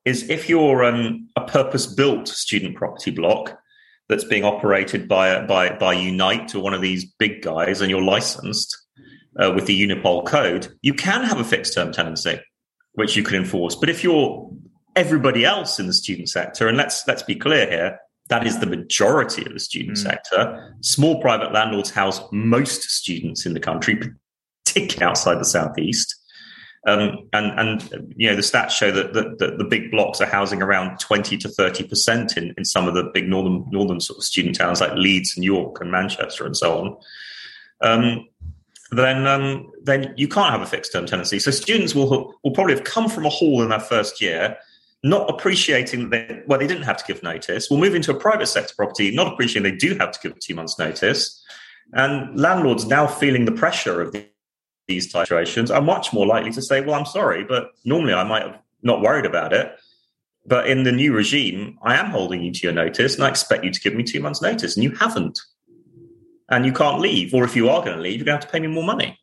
[0.05, 3.57] is if you're um, a purpose-built student property block
[4.09, 8.01] that's being operated by by by Unite or one of these big guys, and you're
[8.01, 8.77] licensed
[9.39, 12.39] uh, with the Unipol code, you can have a fixed-term tenancy
[12.93, 13.75] which you can enforce.
[13.75, 14.49] But if you're
[14.95, 17.99] everybody else in the student sector, and let's let's be clear here,
[18.29, 20.01] that is the majority of the student mm.
[20.01, 20.75] sector.
[20.81, 23.99] Small private landlords house most students in the country,
[24.65, 26.15] particularly outside the southeast.
[26.87, 30.25] Um, and and you know the stats show that, that, that, the big blocks are
[30.25, 34.17] housing around twenty to thirty percent in, in some of the big northern northern sort
[34.17, 36.97] of student towns like Leeds and York and Manchester and so on.
[37.81, 38.27] Um,
[38.91, 41.39] then um, then you can't have a fixed term tenancy.
[41.39, 44.57] So students will will probably have come from a hall in their first year,
[45.03, 47.69] not appreciating that well they didn't have to give notice.
[47.69, 50.55] Will move into a private sector property, not appreciating they do have to give two
[50.55, 51.43] months notice,
[51.93, 54.15] and landlords now feeling the pressure of
[54.87, 58.43] these situations are much more likely to say, well, I'm sorry, but normally I might
[58.43, 59.73] have not worried about it.
[60.45, 63.63] But in the new regime, I am holding you to your notice and I expect
[63.63, 65.39] you to give me two months' notice, and you haven't.
[66.51, 67.33] And you can't leave.
[67.33, 68.83] Or if you are going to leave, you're going to have to pay me more
[68.83, 69.17] money.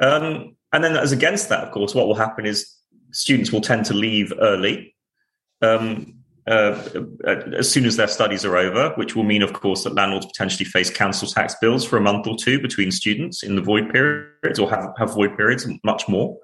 [0.00, 2.74] Um, and then, as against that, of course, what will happen is
[3.12, 4.96] students will tend to leave early.
[5.62, 6.14] Um,
[6.46, 6.82] uh,
[7.56, 10.64] as soon as their studies are over, which will mean, of course, that landlords potentially
[10.64, 14.58] face council tax bills for a month or two between students in the void periods
[14.58, 16.36] or have, have void periods much more.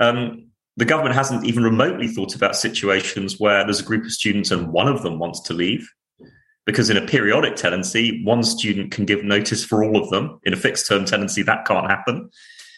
[0.00, 4.50] Um, the government hasn't even remotely thought about situations where there's a group of students
[4.50, 5.88] and one of them wants to leave.
[6.66, 10.40] Because in a periodic tenancy, one student can give notice for all of them.
[10.44, 12.30] In a fixed term tenancy, that can't happen.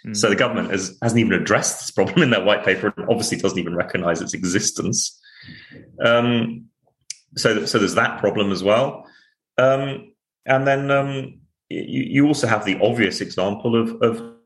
[0.04, 0.16] Mm.
[0.16, 3.38] So the government has, hasn't even addressed this problem in their white paper and obviously
[3.38, 5.20] doesn't even recognize its existence.
[6.04, 6.66] Um,
[7.36, 9.06] so, so there's that problem as well.
[9.58, 10.12] Um,
[10.46, 14.36] and then um, you, you, also have the obvious example of, of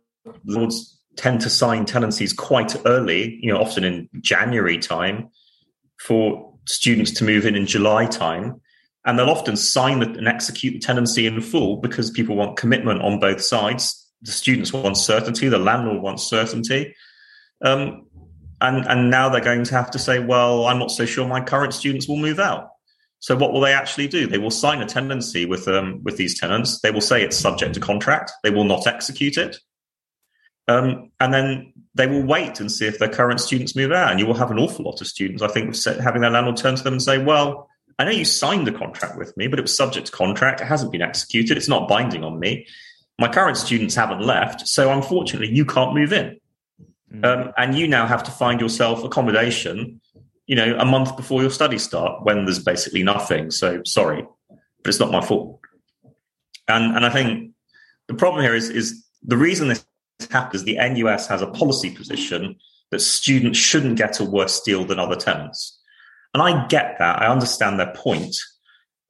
[0.44, 5.28] lords tend to sign tenancies quite early, you know, often in January time
[5.98, 8.59] for students to move in in July time.
[9.04, 13.18] And they'll often sign and execute the tenancy in full because people want commitment on
[13.18, 14.06] both sides.
[14.22, 16.94] The students want certainty, the landlord wants certainty.
[17.64, 18.06] Um,
[18.60, 21.40] and and now they're going to have to say, well, I'm not so sure my
[21.40, 22.68] current students will move out.
[23.20, 24.26] So what will they actually do?
[24.26, 26.80] They will sign a tenancy with um, with these tenants.
[26.80, 28.32] They will say it's subject to contract.
[28.42, 29.56] They will not execute it,
[30.68, 34.10] um, and then they will wait and see if their current students move out.
[34.10, 36.76] And you will have an awful lot of students, I think, having their landlord turn
[36.76, 37.68] to them and say, "Well,
[38.00, 40.62] I know you signed the contract with me, but it was subject to contract.
[40.62, 41.58] It hasn't been executed.
[41.58, 42.66] It's not binding on me.
[43.18, 46.40] My current students haven't left, so unfortunately, you can't move in."
[47.12, 47.24] Mm.
[47.26, 50.00] Um, and you now have to find yourself accommodation,
[50.46, 53.50] you know, a month before your studies start when there's basically nothing.
[53.50, 55.60] So sorry, but it's not my fault.
[56.68, 57.52] And and I think
[58.08, 59.84] the problem here is is the reason this
[60.30, 62.56] happens is the NUS has a policy position
[62.92, 65.79] that students shouldn't get a worse deal than other tenants.
[66.32, 67.22] And I get that.
[67.22, 68.36] I understand their point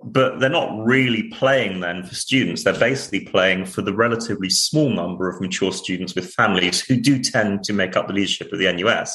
[0.03, 2.65] but they're not really playing then for students.
[2.65, 7.19] They're basically playing for the relatively small number of mature students with families who do
[7.19, 9.15] tend to make up the leadership of the NUS,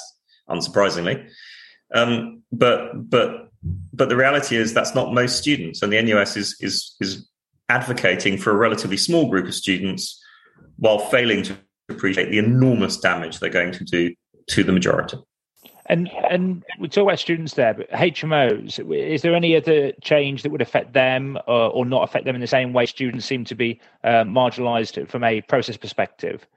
[0.49, 1.27] unsurprisingly.
[1.93, 3.49] Um, but but
[3.93, 7.27] but the reality is that's not most students, and the NUS is is is
[7.69, 10.21] advocating for a relatively small group of students
[10.77, 11.57] while failing to
[11.89, 14.13] appreciate the enormous damage they're going to do
[14.47, 15.17] to the majority.
[15.87, 18.79] And and we talk about students there, but HMOs,
[19.13, 22.41] is there any other change that would affect them or, or not affect them in
[22.41, 26.47] the same way students seem to be uh, marginalised from a process perspective?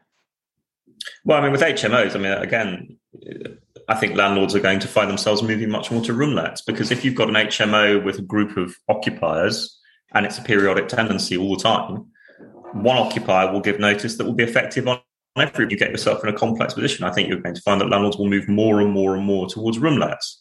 [1.25, 2.97] Well, I mean, with HMOs, I mean, again,
[3.89, 7.05] I think landlords are going to find themselves moving much more to roomlets because if
[7.05, 9.79] you've got an HMO with a group of occupiers
[10.15, 12.07] and it's a periodic tenancy all the time,
[12.73, 15.01] one occupier will give notice that will be effective on
[15.41, 17.91] every you get yourself in a complex position, I think you're going to find that
[17.91, 20.37] landlords will move more and more and more towards roomlets.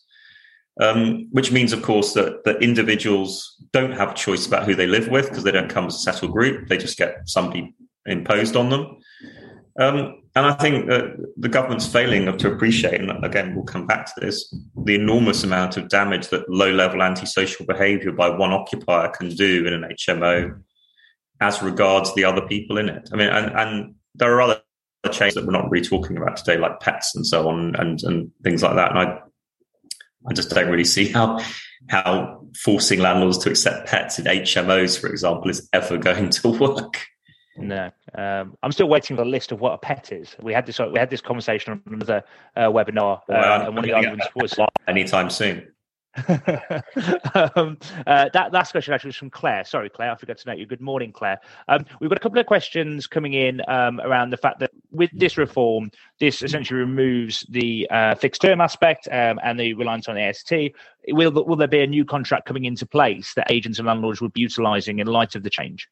[0.79, 4.85] Um, which means, of course, that, that individuals don't have a choice about who they
[4.85, 6.67] live with because they don't come as a settled group.
[6.67, 7.73] They just get somebody
[8.05, 8.97] imposed on them.
[9.79, 14.05] Um, and I think that the government's failing to appreciate, and again, we'll come back
[14.05, 19.09] to this, the enormous amount of damage that low level antisocial behavior by one occupier
[19.09, 20.61] can do in an HMO
[21.41, 23.09] as regards the other people in it.
[23.11, 24.61] I mean, and, and there are other
[25.09, 28.31] chains that we're not really talking about today, like pets and so on, and and
[28.43, 28.91] things like that.
[28.91, 29.19] And I,
[30.27, 31.39] I just don't really see how
[31.89, 37.05] how forcing landlords to accept pets in HMOs, for example, is ever going to work.
[37.59, 40.35] No, um, I'm still waiting for the list of what a pet is.
[40.41, 42.23] We had this we had this conversation on another
[42.55, 44.53] uh, webinar, uh, and one of the arguments was
[44.87, 45.67] anytime soon.
[47.35, 49.63] um, uh, that last question actually was from Claire.
[49.63, 50.65] Sorry, Claire, I forgot to note you.
[50.65, 51.39] Good morning, Claire.
[51.67, 55.09] Um, we've got a couple of questions coming in um, around the fact that with
[55.13, 60.17] this reform, this essentially removes the uh, fixed term aspect um, and the reliance on
[60.17, 60.53] AST.
[61.09, 64.33] Will will there be a new contract coming into place that agents and landlords would
[64.33, 65.87] be utilising in light of the change?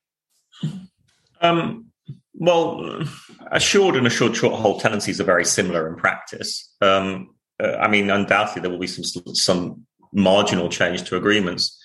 [1.41, 1.87] Um,
[2.33, 3.03] well,
[3.51, 6.73] assured and assured short hold tenancies are very similar in practice.
[6.81, 11.81] Um, uh, I mean, undoubtedly there will be some some marginal change to agreements.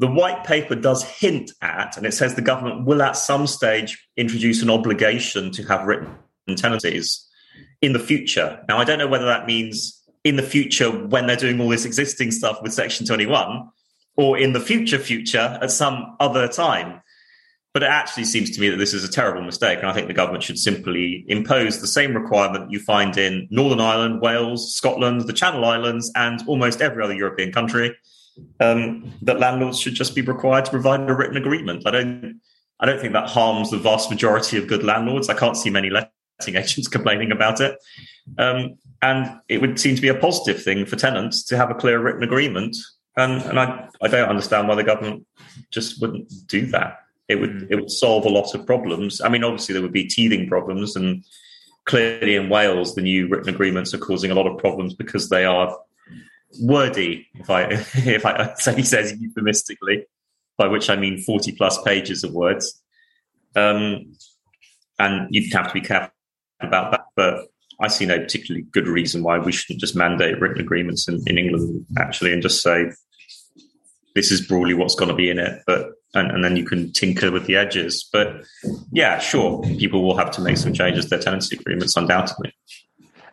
[0.00, 4.06] The white paper does hint at, and it says the government will at some stage
[4.16, 6.14] introduce an obligation to have written
[6.56, 7.24] tenancies.
[7.80, 8.64] in the future.
[8.68, 11.84] Now, I don't know whether that means in the future when they're doing all this
[11.84, 13.68] existing stuff with Section 21
[14.16, 17.00] or in the future future at some other time.
[17.72, 19.78] But it actually seems to me that this is a terrible mistake.
[19.78, 23.80] And I think the government should simply impose the same requirement you find in Northern
[23.80, 27.94] Ireland, Wales, Scotland, the Channel Islands, and almost every other European country.
[28.60, 31.86] Um, that landlords should just be required to provide a written agreement.
[31.86, 32.40] I don't,
[32.80, 35.28] I don't think that harms the vast majority of good landlords.
[35.28, 36.10] I can't see many letting
[36.46, 37.78] agents complaining about it.
[38.38, 41.74] Um, and it would seem to be a positive thing for tenants to have a
[41.74, 42.76] clear written agreement.
[43.16, 45.26] And, and I, I don't understand why the government
[45.70, 46.98] just wouldn't do that.
[47.28, 47.66] It would mm.
[47.70, 49.20] it would solve a lot of problems.
[49.20, 51.24] I mean, obviously there would be teething problems, and
[51.84, 55.44] clearly in Wales, the new written agreements are causing a lot of problems because they
[55.44, 55.76] are
[56.62, 57.26] wordy.
[57.34, 60.06] If I if I say says euphemistically,
[60.56, 62.82] by which I mean forty plus pages of words,
[63.54, 64.14] um,
[64.98, 66.12] and you'd have to be careful
[66.60, 67.04] about that.
[67.16, 67.46] But
[67.80, 71.38] I see no particularly good reason why we shouldn't just mandate written agreements in, in
[71.38, 72.90] England, actually, and just say
[74.14, 76.90] this is broadly what's going to be in it, but and, and, then you can
[76.92, 78.08] tinker with the edges.
[78.12, 78.42] But
[78.90, 82.52] yeah, sure, people will have to make some changes to their tenancy agreements, undoubtedly.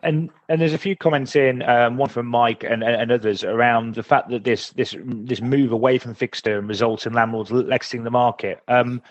[0.02, 3.94] And and there's a few comments in um, one from Mike and, and others around
[3.94, 8.04] the fact that this this this move away from fixed term results in landlords exiting
[8.04, 8.62] the market.
[8.68, 9.02] Um,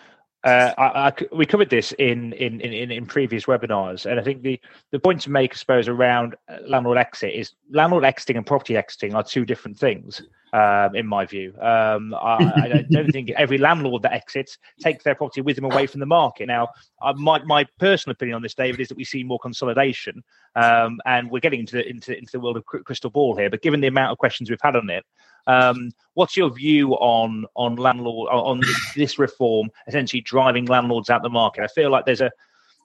[0.45, 4.43] uh, I, I, we covered this in, in, in, in previous webinars, and I think
[4.43, 8.45] the, the point to make, I suppose, around uh, landlord exit is landlord exiting and
[8.45, 10.21] property exiting are two different things,
[10.53, 11.51] um, in my view.
[11.59, 15.87] Um, I, I, don't think every landlord that exits takes their property with them away
[15.87, 16.45] from the market.
[16.45, 16.69] Now,
[17.01, 20.23] uh, my, my personal opinion on this, David, is that we see more consolidation,
[20.55, 23.49] um, and we're getting into the, into, into the world of crystal ball here.
[23.49, 25.03] But given the amount of questions we've had on it,
[25.47, 28.61] um, what's your view on on landlord on
[28.95, 31.63] this reform essentially driving landlords out the market?
[31.63, 32.31] I feel like there's a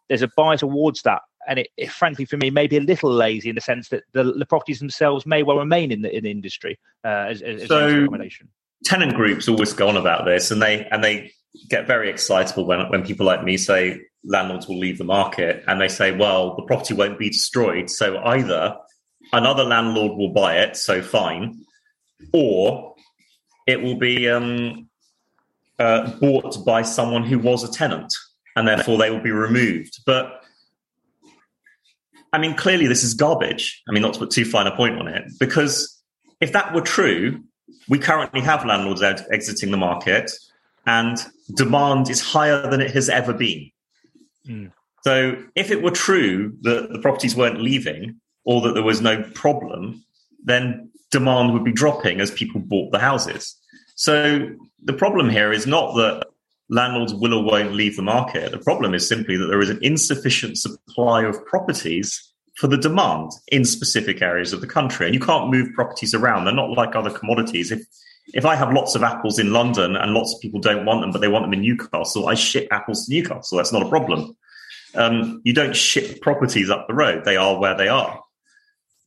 [0.08, 3.10] there's a bias towards that, and it, it frankly for me may be a little
[3.10, 6.24] lazy in the sense that the, the properties themselves may well remain in the in
[6.24, 8.48] the industry uh, as, as so, accommodation.
[8.84, 11.32] Tenant groups always go on about this, and they and they
[11.68, 15.80] get very excitable when when people like me say landlords will leave the market, and
[15.80, 18.76] they say, well, the property won't be destroyed, so either
[19.32, 21.64] another landlord will buy it, so fine,
[22.32, 22.94] or
[23.66, 24.88] it will be um,
[25.78, 28.12] uh, bought by someone who was a tenant,
[28.56, 30.00] and therefore they will be removed.
[30.06, 30.42] But
[32.32, 33.82] I mean, clearly this is garbage.
[33.88, 36.00] I mean, not to put too fine a point on it, because
[36.40, 37.42] if that were true,
[37.88, 40.30] we currently have landlords exiting the market,
[40.86, 41.18] and
[41.54, 43.70] demand is higher than it has ever been.
[44.46, 44.72] Mm.
[45.02, 49.22] So, if it were true that the properties weren't leaving or that there was no
[49.34, 50.04] problem,
[50.44, 53.56] then demand would be dropping as people bought the houses.
[53.94, 54.48] So
[54.82, 56.26] the problem here is not that
[56.68, 58.52] landlords will or won't leave the market.
[58.52, 63.32] The problem is simply that there is an insufficient supply of properties for the demand
[63.48, 65.06] in specific areas of the country.
[65.06, 66.44] And you can't move properties around.
[66.44, 67.70] They're not like other commodities.
[67.70, 67.82] If
[68.32, 71.10] if I have lots of apples in London and lots of people don't want them,
[71.10, 73.56] but they want them in Newcastle, I ship apples to Newcastle.
[73.56, 74.36] That's not a problem.
[74.94, 77.24] Um, you don't ship properties up the road.
[77.24, 78.22] They are where they are.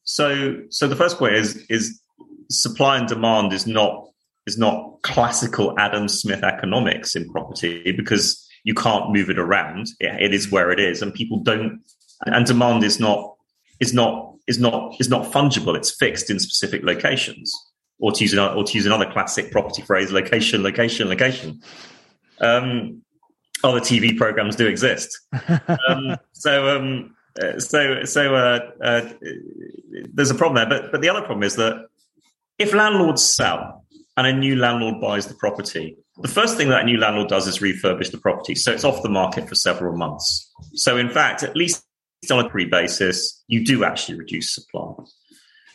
[0.03, 2.01] So, so the first point is is
[2.49, 4.07] supply and demand is not
[4.45, 9.87] is not classical Adam Smith economics in property because you can't move it around.
[9.99, 11.81] it, it is where it is, and people don't.
[12.25, 13.35] And demand is not
[13.79, 15.75] is not is not is not fungible.
[15.75, 17.53] It's fixed in specific locations.
[17.99, 21.61] Or to use another, or to use another classic property phrase, location, location, location.
[22.41, 23.01] Um,
[23.63, 25.17] other TV programs do exist.
[25.87, 27.15] um, so um,
[27.57, 29.09] so so uh, uh,
[30.13, 30.81] there's a problem there.
[30.81, 31.87] But but the other problem is that
[32.59, 33.85] if landlords sell
[34.17, 37.47] and a new landlord buys the property, the first thing that a new landlord does
[37.47, 38.55] is refurbish the property.
[38.55, 40.51] So it's off the market for several months.
[40.75, 41.83] So in fact, at least
[42.31, 44.93] on a pre basis, you do actually reduce supply.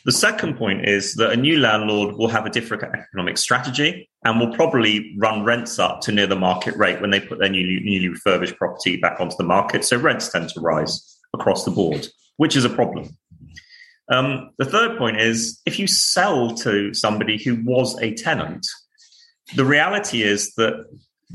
[0.05, 4.39] The second point is that a new landlord will have a different economic strategy and
[4.39, 7.81] will probably run rents up to near the market rate when they put their newly,
[7.83, 9.83] newly refurbished property back onto the market.
[9.83, 13.17] So rents tend to rise across the board, which is a problem.
[14.11, 18.65] Um, the third point is if you sell to somebody who was a tenant,
[19.55, 20.85] the reality is that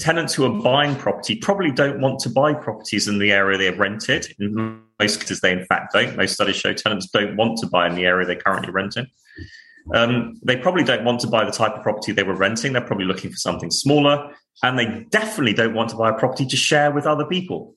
[0.01, 3.79] tenants who are buying property probably don't want to buy properties in the area they've
[3.79, 4.27] rented.
[4.41, 6.17] In most cases, they in fact don't.
[6.17, 9.07] Most studies show tenants don't want to buy in the area they currently rent in.
[9.95, 12.73] Um, they probably don't want to buy the type of property they were renting.
[12.73, 14.33] They're probably looking for something smaller,
[14.63, 17.77] and they definitely don't want to buy a property to share with other people.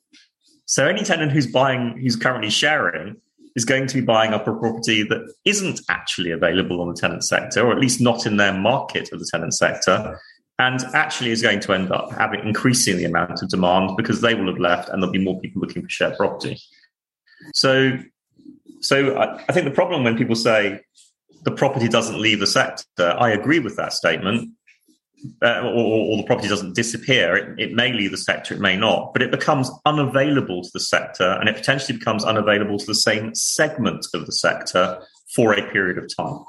[0.67, 3.15] So any tenant who's buying, who's currently sharing,
[3.55, 7.23] is going to be buying up a property that isn't actually available on the tenant
[7.23, 10.19] sector, or at least not in their market of the tenant sector,
[10.59, 14.35] and actually is going to end up having increasing the amount of demand because they
[14.35, 16.59] will have left and there'll be more people looking for shared property.
[17.53, 17.97] So
[18.81, 20.81] so I, I think the problem when people say
[21.43, 24.51] the property doesn't leave the sector, I agree with that statement.
[25.41, 27.35] Uh, or, or, the property doesn't disappear.
[27.35, 30.79] It, it, may leave the sector, it may not, but it becomes unavailable to the
[30.79, 35.01] sector and it potentially becomes unavailable to the same segment of the sector
[35.33, 36.39] for a period of time.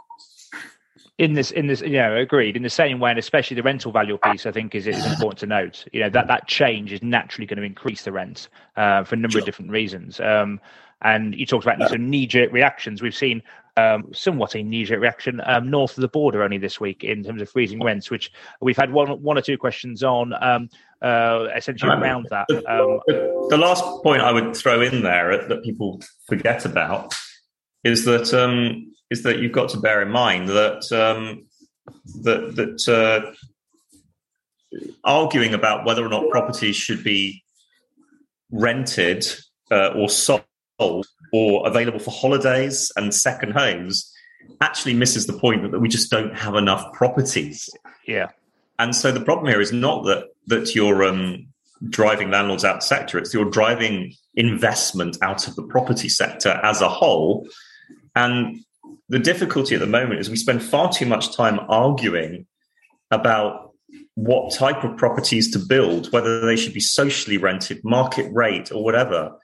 [1.16, 2.56] In this in this you know agreed.
[2.56, 5.38] In the same way and especially the rental value piece i think is, is important
[5.38, 5.84] to note.
[5.92, 9.18] You know that that change is naturally going to increase the rent uh, for a
[9.18, 9.40] number sure.
[9.40, 10.20] of different reasons.
[10.20, 10.60] Um,
[11.02, 13.00] and you talked about these sort of knee-jerk reactions.
[13.00, 13.42] We've seen
[13.78, 17.40] um, somewhat a knee-jerk reaction um, north of the border only this week in terms
[17.40, 20.68] of freezing rents which we've had one one or two questions on um,
[21.02, 23.00] uh, essentially around that um,
[23.48, 27.14] the last point i would throw in there that people forget about
[27.84, 31.46] is that um, is that you've got to bear in mind that um,
[32.22, 33.32] that that uh,
[35.04, 37.42] arguing about whether or not properties should be
[38.50, 39.26] rented
[39.70, 40.44] uh, or sold
[41.32, 44.12] or available for holidays and second homes
[44.60, 47.68] actually misses the point that, we just don't have enough properties.
[48.06, 48.30] Yeah.
[48.78, 51.48] And so the problem here is not that that you're um,
[51.88, 56.60] driving landlords out of the sector; it's you're driving investment out of the property sector
[56.62, 57.46] as a whole.
[58.14, 58.64] And
[59.08, 62.46] the difficulty at the moment is we spend far too much time arguing
[63.10, 63.72] about
[64.14, 68.84] what type of properties to build, whether they should be socially rented, market rate, or
[68.84, 69.38] whatever.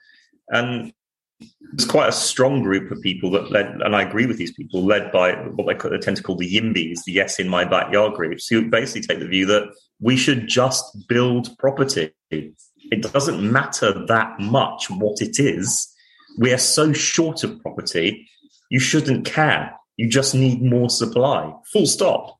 [0.49, 0.93] And
[1.39, 4.83] there's quite a strong group of people that led, and I agree with these people,
[4.83, 8.13] led by what they, they tend to call the YIMBYs, the Yes in My Backyard
[8.13, 9.69] groups, who basically take the view that
[9.99, 12.11] we should just build property.
[12.31, 15.91] It doesn't matter that much what it is.
[16.37, 18.27] We are so short of property
[18.69, 19.73] you shouldn't care.
[19.97, 21.53] You just need more supply.
[21.71, 22.37] Full stop.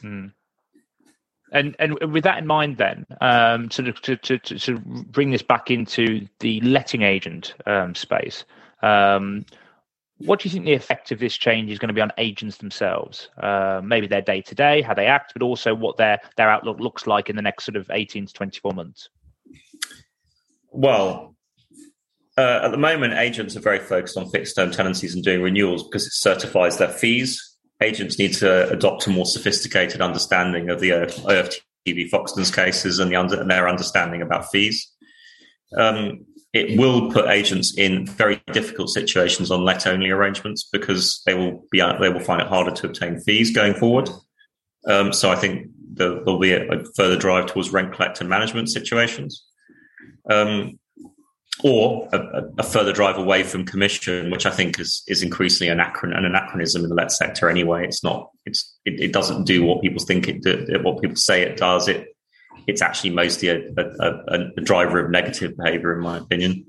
[0.00, 0.26] Hmm.
[1.52, 5.70] And and with that in mind, then um, to, to, to, to bring this back
[5.70, 8.44] into the letting agent um, space,
[8.82, 9.46] um,
[10.18, 12.58] what do you think the effect of this change is going to be on agents
[12.58, 13.28] themselves?
[13.38, 16.80] Uh, maybe their day to day, how they act, but also what their their outlook
[16.80, 19.08] looks like in the next sort of eighteen to twenty four months.
[20.70, 21.34] Well,
[22.36, 25.82] uh, at the moment, agents are very focused on fixed term tenancies and doing renewals
[25.82, 27.47] because it certifies their fees.
[27.80, 33.10] Agents need to adopt a more sophisticated understanding of the OFT v Foxtons cases and,
[33.10, 34.92] the under, and their understanding about fees.
[35.76, 41.34] Um, it will put agents in very difficult situations on let only arrangements because they
[41.34, 44.08] will be they will find it harder to obtain fees going forward.
[44.86, 48.70] Um, so I think there, will be a, a, further drive towards rent collector management
[48.70, 49.44] situations.
[50.30, 50.78] Um,
[51.64, 56.16] or a, a, further drive away from commission, which I think is is increasingly anachron-
[56.16, 57.84] an anachronism in the let sector anyway.
[57.84, 58.30] It's not.
[58.46, 61.88] It's it, it doesn't do what people think it do, what people say it does.
[61.88, 62.08] It
[62.66, 66.64] it's actually mostly a, a, a driver of negative behaviour, in my opinion.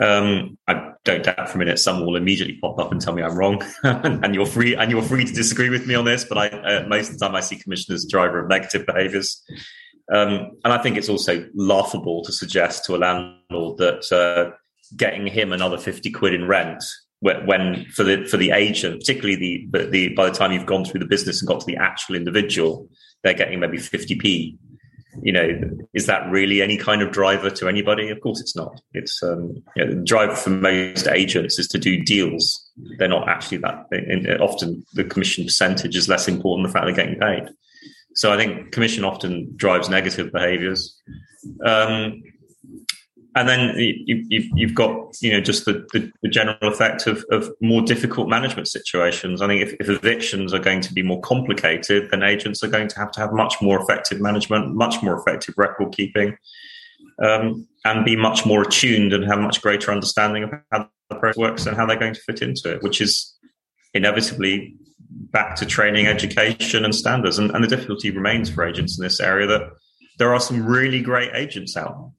[0.00, 3.22] Um, I don't doubt for a minute some will immediately pop up and tell me
[3.22, 6.24] I'm wrong, and you're free and you're free to disagree with me on this.
[6.24, 8.86] But I, uh, most of the time, I see commission as a driver of negative
[8.86, 9.44] behaviours.
[10.12, 14.56] Um, and I think it's also laughable to suggest to a landlord that uh,
[14.96, 16.82] getting him another 50 quid in rent
[17.20, 21.00] when for the for the agent, particularly the, the by the time you've gone through
[21.00, 22.88] the business and got to the actual individual,
[23.22, 24.56] they're getting maybe 50p.
[25.20, 25.60] You know,
[25.94, 28.08] is that really any kind of driver to anybody?
[28.10, 28.80] Of course, it's not.
[28.92, 32.70] It's um, you know, the driver for most agents is to do deals.
[32.98, 34.38] They're not actually that.
[34.40, 37.52] often, the commission percentage is less important than the fact they're getting paid.
[38.18, 41.00] So I think commission often drives negative behaviours.
[41.64, 42.20] Um,
[43.36, 47.48] and then you, have got you know just the, the, the general effect of, of,
[47.60, 49.40] more difficult management situations.
[49.40, 52.88] I think if, if, evictions are going to be more complicated, then agents are going
[52.88, 56.36] to have to have much more effective management, much more effective record keeping,
[57.22, 61.38] um, and be much more attuned and have much greater understanding of how the process
[61.38, 63.38] works and how they're going to fit into it, which is
[63.94, 64.74] inevitably
[65.10, 67.38] back to training, education, and standards.
[67.38, 69.70] And, and, the difficulty remains for agents in this area that
[70.18, 72.12] there are some really great agents out.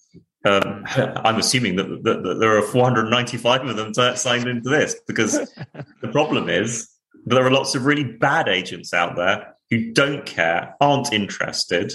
[0.46, 5.34] Um, I'm assuming that, that, that, there are 495 of them signed into this because
[6.02, 6.90] the problem is
[7.26, 11.94] that there are lots of really bad agents out there who don't care, aren't interested,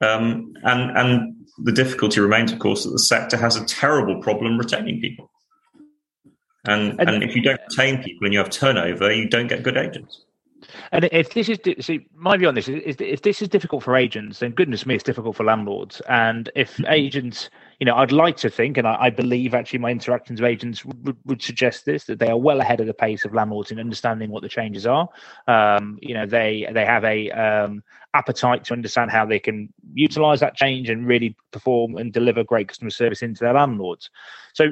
[0.00, 4.58] um, and and the difficulty remains, of course, that the sector has a terrible problem
[4.58, 5.31] retaining people.
[6.64, 9.62] And, and, and if you don't retain people and you have turnover, you don't get
[9.62, 10.24] good agents.
[10.92, 13.96] And if this is see, my view on this is, if this is difficult for
[13.96, 16.00] agents, then goodness me, it's difficult for landlords.
[16.08, 16.92] And if mm-hmm.
[16.92, 17.50] agents,
[17.80, 20.84] you know, I'd like to think, and I, I believe actually my interactions with agents
[20.84, 23.80] would, would, suggest this that they are well ahead of the pace of landlords in
[23.80, 25.08] understanding what the changes are.
[25.48, 27.82] Um, you know, they they have a um,
[28.14, 32.68] appetite to understand how they can utilize that change and really perform and deliver great
[32.68, 34.10] customer service into their landlords.
[34.52, 34.66] So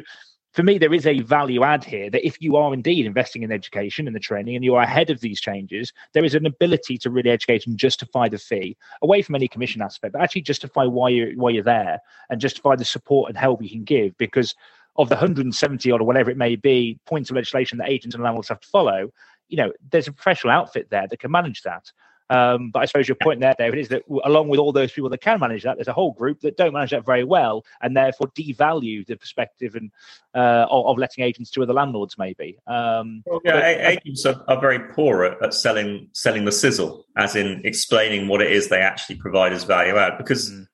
[0.52, 3.52] for me, there is a value add here that if you are indeed investing in
[3.52, 6.98] education and the training and you are ahead of these changes, there is an ability
[6.98, 10.84] to really educate and justify the fee away from any commission aspect, but actually justify
[10.84, 14.54] why you're why you're there and justify the support and help you can give because
[14.96, 18.24] of the 170 odd or whatever it may be points of legislation that agents and
[18.24, 19.08] landlords have to follow,
[19.48, 21.92] you know, there's a professional outfit there that can manage that.
[22.30, 25.10] Um, but I suppose your point there, David, is that along with all those people
[25.10, 27.96] that can manage that, there's a whole group that don't manage that very well, and
[27.96, 29.90] therefore devalue the perspective and
[30.34, 32.56] uh, of, of, letting agents to other landlords, maybe.
[32.68, 37.04] Um, well, yeah, but, agents are, are, very poor at, at, selling selling the sizzle,
[37.16, 40.66] as in explaining what it is they actually provide as value add, because mm.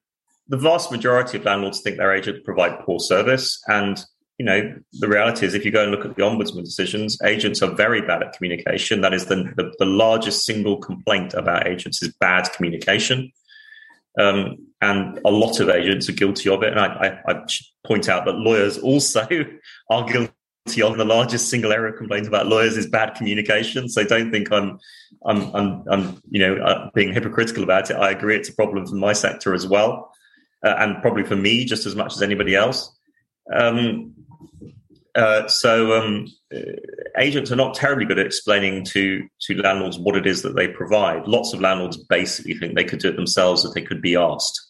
[0.48, 4.04] the vast majority of landlords think their agents provide poor service, and
[4.39, 7.62] you know, the reality is if you go and look at the ombudsman decisions, agents
[7.62, 9.01] are very bad at communication.
[9.01, 13.32] That is the, the, the largest single complaint about agents is bad communication.
[14.18, 16.70] Um, and a lot of agents are guilty of it.
[16.70, 17.47] And I, I, I
[17.87, 19.26] point out that lawyers also
[19.91, 23.89] are guilty of the largest single area of complaint about lawyers is bad communication.
[23.89, 24.78] So don't think I'm,
[25.24, 27.97] I'm, I'm, I'm you know, uh, being hypocritical about it.
[27.97, 30.12] I agree it's a problem for my sector as well,
[30.64, 32.93] uh, and probably for me just as much as anybody else.
[33.55, 34.12] Um,
[35.16, 36.26] uh, so um,
[37.18, 40.68] agents are not terribly good at explaining to to landlords what it is that they
[40.68, 41.26] provide.
[41.26, 44.61] Lots of landlords basically think they could do it themselves if they could be asked.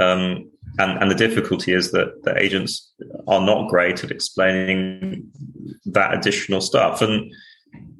[0.00, 2.92] Um, and, and the difficulty is that the agents
[3.28, 5.30] are not great at explaining
[5.84, 7.02] that additional stuff.
[7.02, 7.30] And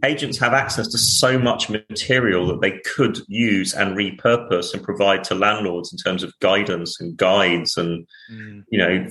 [0.04, 5.22] agents have access to so much material that they could use and repurpose and provide
[5.24, 8.64] to landlords in terms of guidance and guides and mm.
[8.70, 9.06] you know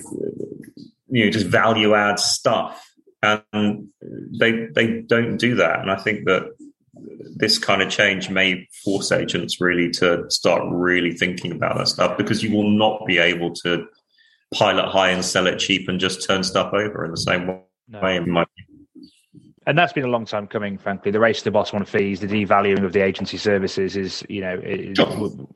[1.12, 2.84] you know just value add stuff.
[3.22, 3.88] And
[4.40, 5.78] they they don't do that.
[5.80, 6.42] And i think that
[7.36, 12.16] this kind of change may force agents really to start really thinking about that stuff
[12.18, 13.86] because you will not be able to
[14.54, 17.60] pilot high and sell it cheap and just turn stuff over in the same way
[17.88, 18.06] no.
[18.06, 18.44] in my
[19.66, 21.10] and that's been a long time coming, frankly.
[21.10, 24.40] The race to the bottom on fees, the devaluing of the agency services is, you
[24.40, 24.98] know, is,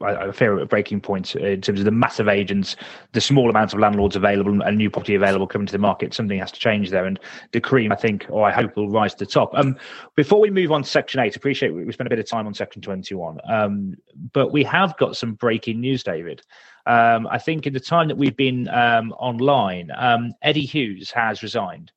[0.00, 2.76] I fear a breaking point in terms of the massive agents,
[3.12, 6.14] the small amount of landlords available and new property available coming to the market.
[6.14, 7.04] Something has to change there.
[7.04, 7.18] And
[7.52, 9.50] the cream, I think, or I hope, will rise to the top.
[9.54, 9.76] Um,
[10.14, 12.54] before we move on to Section 8, appreciate we spent a bit of time on
[12.54, 13.94] Section 21, um,
[14.32, 16.42] but we have got some breaking news, David.
[16.86, 21.42] Um, I think in the time that we've been um, online, um, Eddie Hughes has
[21.42, 21.90] resigned.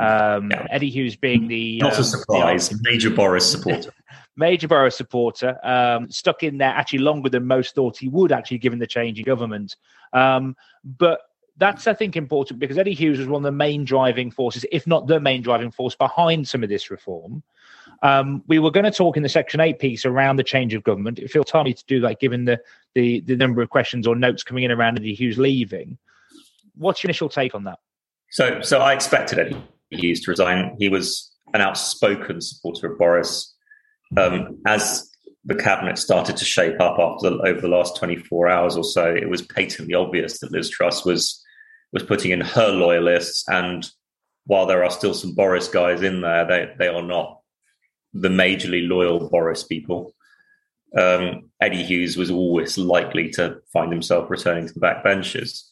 [0.00, 0.66] Um, yeah.
[0.70, 3.92] Eddie Hughes being the not um, a surprise, the, major Boris supporter.
[4.36, 8.58] major Boris supporter, um, stuck in there actually longer than most thought he would, actually,
[8.58, 9.76] given the change in government.
[10.12, 11.20] Um, but
[11.56, 14.86] that's, I think, important because Eddie Hughes was one of the main driving forces, if
[14.86, 17.42] not the main driving force, behind some of this reform.
[18.02, 20.82] Um, we were going to talk in the Section 8 piece around the change of
[20.82, 21.20] government.
[21.20, 22.60] It feels timely to do that given the,
[22.94, 25.96] the, the number of questions or notes coming in around Eddie Hughes leaving.
[26.74, 27.78] What's your initial take on that?
[28.30, 29.62] So, so I expected Eddie
[29.94, 30.76] Hughes to resign.
[30.78, 33.54] He was an outspoken supporter of Boris.
[34.16, 35.10] Um, as
[35.44, 39.06] the cabinet started to shape up after the, over the last 24 hours or so,
[39.06, 41.40] it was patently obvious that Liz Truss was
[41.92, 43.48] was putting in her loyalists.
[43.48, 43.88] And
[44.46, 47.40] while there are still some Boris guys in there, they they are not
[48.12, 50.14] the majorly loyal Boris people.
[50.96, 55.64] Um, Eddie Hughes was always likely to find himself returning to the backbenches.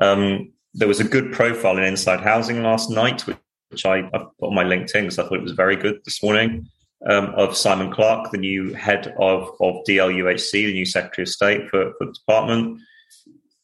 [0.00, 3.36] Um, there was a good profile in Inside Housing last night, which
[3.74, 6.22] which I, I put on my LinkedIn because I thought it was very good this
[6.22, 6.68] morning,
[7.10, 11.68] um, of Simon Clarke, the new head of, of DLUHC, the new Secretary of State
[11.70, 12.80] for, for the department.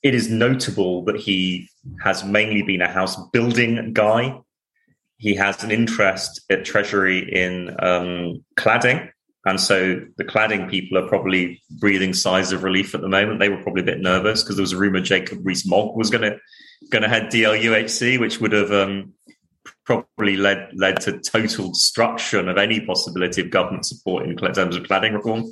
[0.03, 1.69] It is notable that he
[2.03, 4.37] has mainly been a house building guy.
[5.19, 9.11] He has an interest at Treasury in um, cladding.
[9.47, 13.39] And so the cladding people are probably breathing sighs of relief at the moment.
[13.39, 16.23] They were probably a bit nervous because there was a rumor Jacob Rees-Mogg was going
[16.23, 16.37] to
[16.89, 19.13] going to head DLUHC, which would have um,
[19.91, 24.85] probably led led to total destruction of any possibility of government support in terms of
[24.85, 25.45] cladding reform,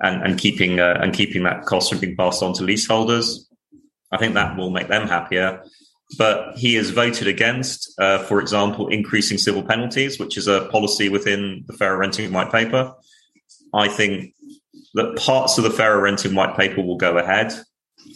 [0.00, 3.48] and and keeping uh, and keeping that cost from being passed on to leaseholders.
[4.12, 5.64] I think that will make them happier.
[6.16, 11.08] But he has voted against, uh, for example, increasing civil penalties, which is a policy
[11.08, 12.94] within the Fairer Renting White Paper.
[13.72, 14.34] I think
[14.92, 17.52] that parts of the Fairer Renting White Paper will go ahead.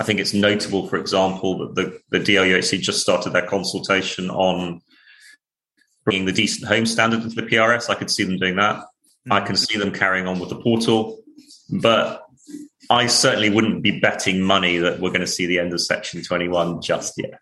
[0.01, 4.83] I think it's notable, for example, that the, the DLUHC just started their consultation on
[6.09, 7.91] bringing the decent home standard into the PRS.
[7.91, 8.77] I could see them doing that.
[8.77, 9.33] Mm-hmm.
[9.35, 11.23] I can see them carrying on with the portal,
[11.69, 12.25] but
[12.89, 16.23] I certainly wouldn't be betting money that we're going to see the end of Section
[16.23, 17.39] 21 just yet.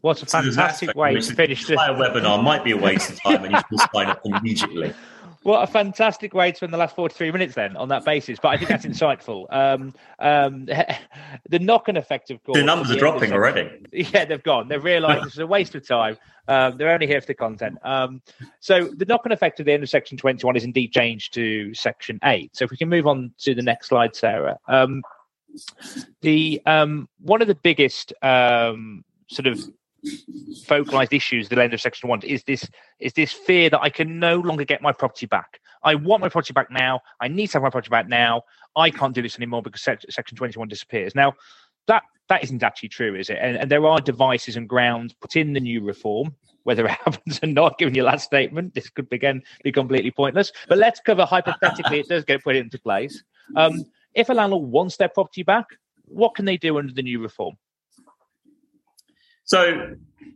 [0.00, 2.40] What a fantastic so way to finish the entire webinar.
[2.40, 4.94] Might be a waste of time, and you can sign up immediately.
[5.42, 8.38] What a fantastic way to spend the last 43 minutes then on that basis.
[8.40, 9.52] But I think that's insightful.
[9.52, 10.66] Um, um,
[11.48, 12.58] the knock on effect, of course.
[12.58, 13.70] The numbers are dropping already.
[13.92, 14.68] Yeah, they've gone.
[14.68, 16.16] They've realised it's a waste of time.
[16.48, 17.78] Um, they're only here for the content.
[17.84, 18.22] Um,
[18.60, 21.72] so the knock on effect of the end of section 21 is indeed changed to
[21.74, 22.56] section 8.
[22.56, 24.58] So if we can move on to the next slide, Sarah.
[24.66, 25.02] Um,
[26.22, 29.60] the um, One of the biggest sort of
[30.64, 34.18] focalized issues the end of section one is this is this fear that I can
[34.18, 35.60] no longer get my property back.
[35.84, 37.00] I want my property back now.
[37.20, 38.42] I need to have my property back now.
[38.76, 41.14] I can't do this anymore because section 21 disappears.
[41.14, 41.34] Now,
[41.86, 43.38] that that isn't actually true, is it?
[43.40, 46.34] And, and, there are devices and grounds put in the new reform.
[46.62, 50.52] Whether it happens or not, given your last statement, this could again be completely pointless.
[50.68, 53.22] But let's cover hypothetically it does get put into place.
[53.56, 53.84] Um,
[54.14, 55.66] if a landlord wants their property back,
[56.04, 57.56] what can they do under the new reform?
[59.44, 59.94] So,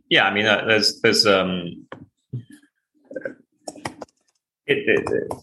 [0.09, 1.87] yeah, I mean, there's there's um,
[4.67, 5.33] it, it,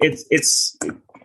[0.00, 0.76] it's it's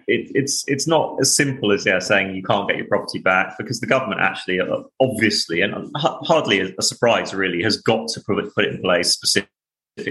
[0.07, 3.57] it, it's it's not as simple as yeah saying you can't get your property back
[3.57, 8.53] because the government actually uh, obviously and hardly a, surprise really has got to put,
[8.53, 9.49] put it in place specific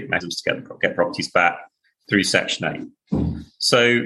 [0.09, 1.57] measures to get get properties back
[2.09, 3.27] through Section Eight.
[3.57, 4.01] So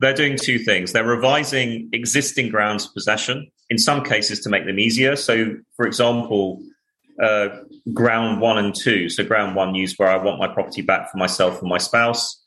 [0.00, 0.92] they're doing two things.
[0.92, 5.16] They're revising existing grounds of possession in some cases to make them easier.
[5.16, 6.62] So, for example,
[7.22, 7.48] uh,
[7.92, 9.08] ground one and two.
[9.08, 12.42] So ground one used where I want my property back for myself and my spouse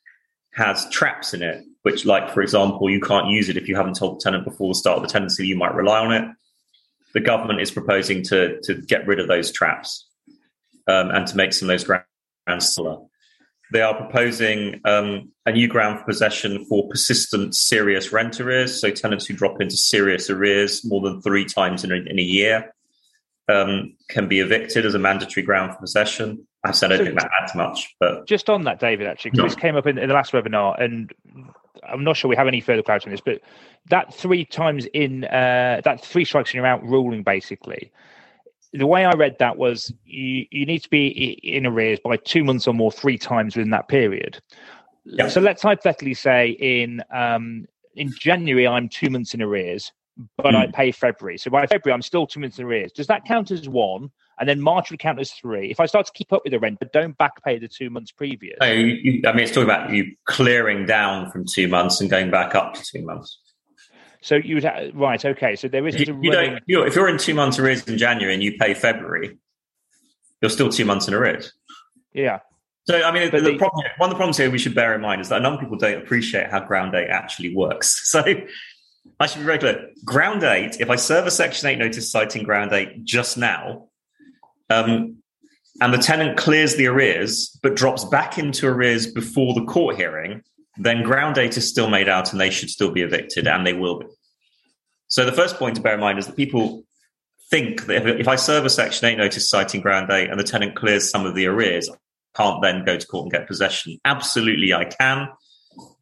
[0.53, 3.95] has traps in it, which, like for example, you can't use it if you haven't
[3.95, 6.29] told the tenant before the start of the tenancy you might rely on it.
[7.13, 10.07] The government is proposing to to get rid of those traps
[10.87, 12.05] um, and to make some of those grounds
[12.69, 13.08] smaller.
[13.71, 18.89] They are proposing um, a new ground for possession for persistent serious rent arrears, so
[18.89, 22.73] tenants who drop into serious arrears more than three times in a, in a year
[23.49, 26.47] um, can be evicted as a mandatory ground for possession.
[26.63, 29.43] I said I don't think that adds much, but just on that, David, actually, because
[29.43, 29.47] no.
[29.47, 31.11] this came up in, in, the last webinar, and
[31.87, 33.41] I'm not sure we have any further clarity on this, but
[33.89, 37.91] that three times in uh, that three strikes and you're out ruling, basically.
[38.73, 42.43] The way I read that was you, you need to be in arrears by two
[42.43, 44.39] months or more, three times within that period.
[45.05, 45.27] Yeah.
[45.27, 47.65] So let's hypothetically say in um,
[47.95, 49.91] in January I'm two months in arrears
[50.37, 50.55] but mm.
[50.55, 50.71] I hmm.
[50.71, 51.37] pay February.
[51.37, 52.91] So by February, I'm still two months in arrears.
[52.91, 54.11] Does that count as one?
[54.39, 55.69] And then March would count as three.
[55.69, 57.89] If I start to keep up with the rent, but don't back pay the two
[57.89, 58.57] months previous.
[58.61, 62.31] No, you, I mean, it's talking about you clearing down from two months and going
[62.31, 63.37] back up to two months.
[64.21, 65.55] So you would have, right, okay.
[65.55, 68.33] So there isn't you, you don't, you if you're in two months arrears in January
[68.33, 69.37] and you pay February,
[70.41, 71.53] you're still two months in arrears.
[72.13, 72.39] Yeah.
[72.85, 75.01] So, I mean, the, the problem, one of the problems here we should bear in
[75.01, 78.09] mind is that a number of people don't appreciate how ground eight actually works.
[78.09, 78.23] So,
[79.19, 79.89] I should be very clear.
[80.03, 83.87] Ground eight, if I serve a Section 8 notice citing ground eight just now,
[84.69, 85.17] um,
[85.81, 90.43] and the tenant clears the arrears but drops back into arrears before the court hearing,
[90.79, 93.73] then ground eight is still made out and they should still be evicted, and they
[93.73, 94.05] will be.
[95.07, 96.83] So the first point to bear in mind is that people
[97.49, 100.43] think that if, if I serve a Section 8 notice citing ground eight and the
[100.43, 101.95] tenant clears some of the arrears, I
[102.35, 103.99] can't then go to court and get possession.
[104.05, 105.29] Absolutely, I can.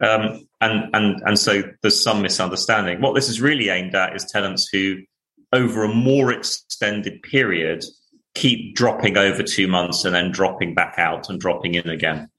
[0.02, 3.02] Um, and and and so there's some misunderstanding.
[3.02, 4.98] What this is really aimed at is tenants who,
[5.54, 7.84] over a more extended period,
[8.36, 12.30] keep dropping over two months and then dropping back out and dropping in again.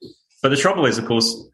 [0.42, 1.48] But the trouble is, of course,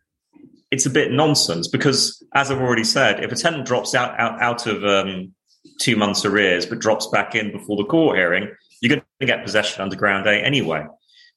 [0.75, 4.43] it's a bit nonsense because, as I've already said, if a tenant drops out out,
[4.43, 5.33] out of um,
[5.81, 8.49] two months arrears but drops back in before the court hearing,
[8.81, 10.85] you're going to get possession under ground eight anyway.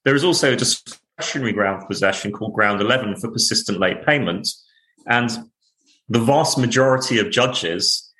[0.06, 4.66] There is also a discretionary ground for possession called ground 11 for persistent late payments.
[5.06, 5.30] And
[6.10, 8.12] the vast majority of judges,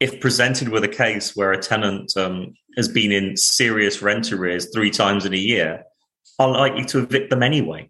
[0.00, 4.72] if presented with a case where a tenant um, has been in serious rent arrears
[4.74, 5.84] three times in a year,
[6.40, 7.88] are likely to evict them anyway.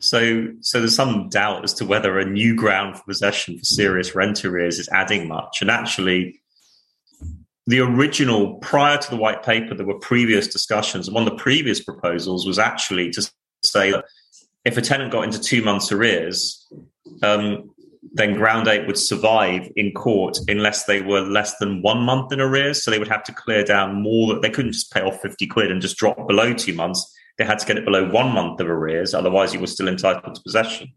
[0.00, 4.14] So, so there's some doubt as to whether a new ground for possession for serious
[4.14, 5.60] rent arrears is adding much.
[5.60, 6.40] And actually,
[7.66, 11.08] the original, prior to the white paper, there were previous discussions.
[11.08, 13.30] And one of the previous proposals was actually to
[13.64, 14.04] say that
[14.64, 16.66] if a tenant got into two months arrears,
[17.22, 17.70] um,
[18.12, 22.40] then ground eight would survive in court unless they were less than one month in
[22.40, 22.82] arrears.
[22.82, 24.32] So they would have to clear down more.
[24.32, 27.14] That they couldn't just pay off 50 quid and just drop below two months.
[27.38, 29.14] They had to get it below one month of arrears.
[29.14, 30.88] Otherwise, you were still entitled to possession,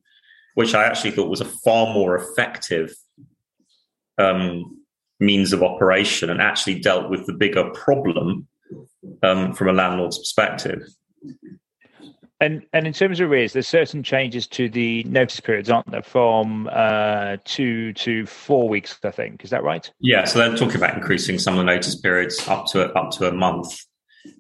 [0.56, 2.94] which I actually thought was a far more effective
[4.18, 4.80] um,
[5.20, 8.48] means of operation and actually dealt with the bigger problem
[9.24, 10.84] um, from a landlord's perspective.
[12.40, 16.02] And and in terms of arrears, there's certain changes to the notice periods, aren't there?
[16.02, 19.44] From uh, two to four weeks, I think.
[19.44, 19.90] Is that right?
[20.00, 20.26] Yeah.
[20.26, 23.28] So they're talking about increasing some of the notice periods up to a, up to
[23.28, 23.86] a month,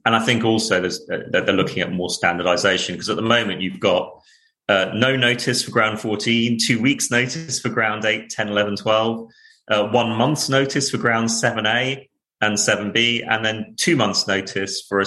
[0.05, 3.79] and I think also there's they're looking at more standardisation because at the moment you've
[3.79, 4.21] got
[4.69, 9.27] uh, no notice for ground 14, two weeks notice for ground 8, 10, 11, 12,
[9.69, 12.07] uh, one month's notice for ground 7A
[12.41, 15.05] and 7B, and then two months' notice for a,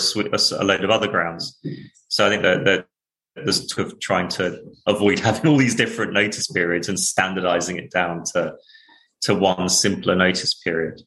[0.59, 1.59] a load of other grounds.
[2.09, 2.87] So I think that, that
[3.37, 7.91] there's sort of trying to avoid having all these different notice periods and standardizing it
[7.91, 8.55] down to
[9.23, 11.01] to one simpler notice period.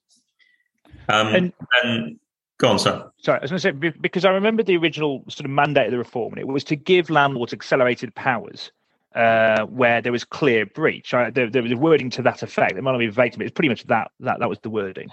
[1.08, 1.54] Um, and,
[1.84, 2.20] and
[2.60, 3.10] Go on, sir.
[3.22, 5.92] Sorry, I was going to say because I remember the original sort of mandate of
[5.92, 8.72] the reform, and it was to give landlords accelerated powers
[9.16, 11.14] uh, where there was clear breach.
[11.14, 12.78] I, there, there, was wording to that effect.
[12.78, 15.10] It might not be verbatim, but it's pretty much that that that was the wording.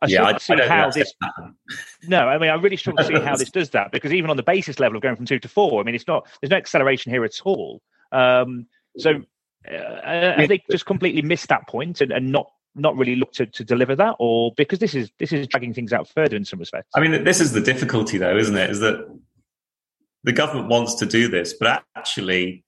[0.00, 1.14] I yeah, I, see I how this.
[2.08, 4.36] No, I mean, I really struggle to see how this does that because even on
[4.36, 6.26] the basis level of going from two to four, I mean, it's not.
[6.40, 7.80] There's no acceleration here at all.
[8.10, 8.66] Um,
[8.98, 9.22] so
[9.70, 13.46] uh, I think just completely missed that point and, and not not really look to,
[13.46, 16.58] to deliver that or because this is this is dragging things out further in some
[16.58, 16.88] respects?
[16.94, 18.70] I mean this is the difficulty though isn't it?
[18.70, 19.06] Is that
[20.24, 22.64] the government wants to do this but actually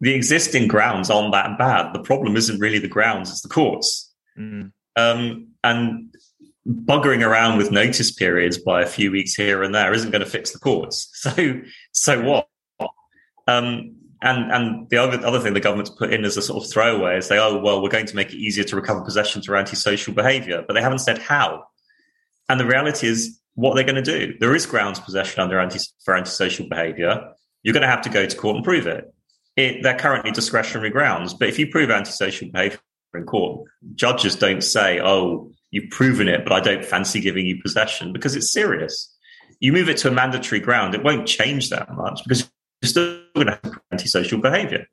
[0.00, 1.94] the existing grounds aren't that bad.
[1.94, 4.12] The problem isn't really the grounds it's the courts.
[4.38, 4.72] Mm.
[4.96, 6.14] um, and
[6.68, 10.28] buggering around with notice periods by a few weeks here and there isn't going to
[10.28, 11.10] fix the courts.
[11.36, 11.60] So
[11.92, 12.48] so what?
[13.48, 16.70] Um, and and the other other thing the government's put in as a sort of
[16.70, 19.56] throwaway is say, oh well, we're going to make it easier to recover possession through
[19.56, 21.64] antisocial behaviour, but they haven't said how.
[22.48, 24.34] And the reality is, what they're going to do.
[24.38, 27.32] There is grounds possession under anti for antisocial behaviour.
[27.62, 29.12] You're going to have to go to court and prove it.
[29.56, 29.82] it.
[29.82, 32.78] They're currently discretionary grounds, but if you prove antisocial behaviour
[33.14, 37.60] in court, judges don't say, oh, you've proven it, but I don't fancy giving you
[37.60, 39.12] possession because it's serious.
[39.58, 42.48] You move it to a mandatory ground, it won't change that much because
[42.82, 44.86] you're still going to have antisocial behavior.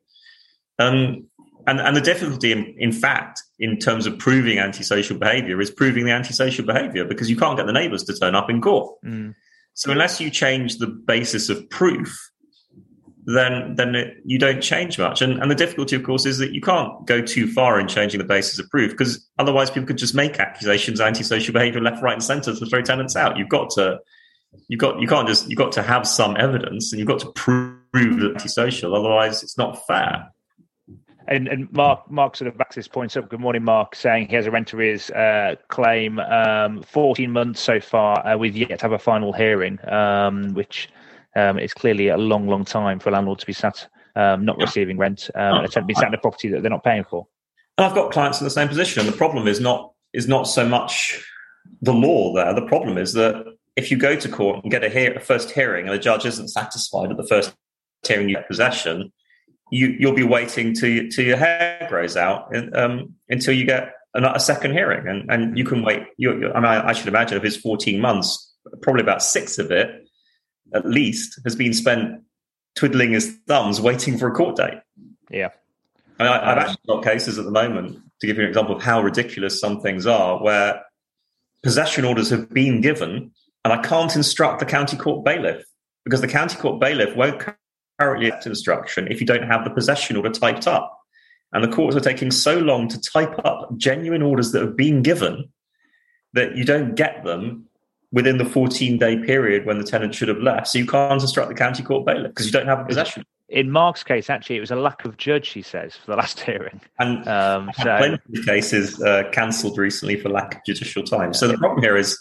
[0.78, 1.28] Um,
[1.66, 6.04] and, and the difficulty, in, in fact, in terms of proving antisocial behavior is proving
[6.04, 8.96] the antisocial behavior because you can't get the neighbors to turn up in court.
[9.04, 9.34] Mm.
[9.72, 12.30] So unless you change the basis of proof,
[13.26, 15.22] then then it, you don't change much.
[15.22, 18.18] And, and the difficulty, of course, is that you can't go too far in changing
[18.18, 22.12] the basis of proof because otherwise people could just make accusations antisocial behavior left, right,
[22.12, 23.38] and centre to throw tenants out.
[23.38, 23.98] You've got to
[24.68, 27.30] you got you can't just you got to have some evidence and you've got to
[27.32, 28.94] prove that antisocial.
[28.94, 30.30] Otherwise, it's not fair.
[31.26, 33.30] And, and Mark, Mark sort of backs this point up.
[33.30, 37.80] Good morning, Mark, saying he has a rent arrears uh, claim, um, 14 months so
[37.80, 38.26] far.
[38.26, 40.90] Uh, we've yet to have a final hearing, um, which
[41.34, 44.58] um, is clearly a long, long time for a landlord to be sat um, not
[44.58, 47.26] receiving rent um, and be sat in a property that they're not paying for.
[47.78, 49.00] And I've got clients in the same position.
[49.00, 51.24] And the problem is not is not so much
[51.82, 52.54] the law there.
[52.54, 55.50] The problem is that if you go to court and get a, hear, a first
[55.50, 57.54] hearing and the judge isn't satisfied at the first
[58.06, 59.12] hearing you get possession,
[59.70, 64.22] you, you'll be waiting till, till your hair grows out um, until you get a,
[64.34, 65.08] a, second hearing.
[65.08, 66.04] And, and you can wait.
[66.16, 69.70] You, you, I, mean, I should imagine if it's 14 months, probably about six of
[69.70, 70.06] it
[70.72, 72.22] at least has been spent
[72.74, 74.80] twiddling his thumbs waiting for a court date.
[75.30, 75.50] Yeah.
[76.18, 78.82] I I, have actually got cases at the moment, to give you an example of
[78.82, 80.82] how ridiculous some things are, where
[81.62, 83.32] possession orders have been given
[83.64, 85.64] and I can't instruct the county court bailiff
[86.04, 87.42] because the county court bailiff won't
[87.98, 90.98] currently accept instruction if you don't have the possession order typed up.
[91.52, 95.02] And the courts are taking so long to type up genuine orders that have been
[95.02, 95.50] given
[96.32, 97.66] that you don't get them
[98.12, 100.68] within the 14 day period when the tenant should have left.
[100.68, 103.24] So you can't instruct the county court bailiff because you don't have a possession.
[103.48, 106.40] In Mark's case, actually, it was a lack of judge, he says, for the last
[106.40, 106.80] hearing.
[106.98, 107.84] And um, so...
[107.98, 111.34] plenty of cases uh, cancelled recently for lack of judicial time.
[111.34, 112.18] So the problem here is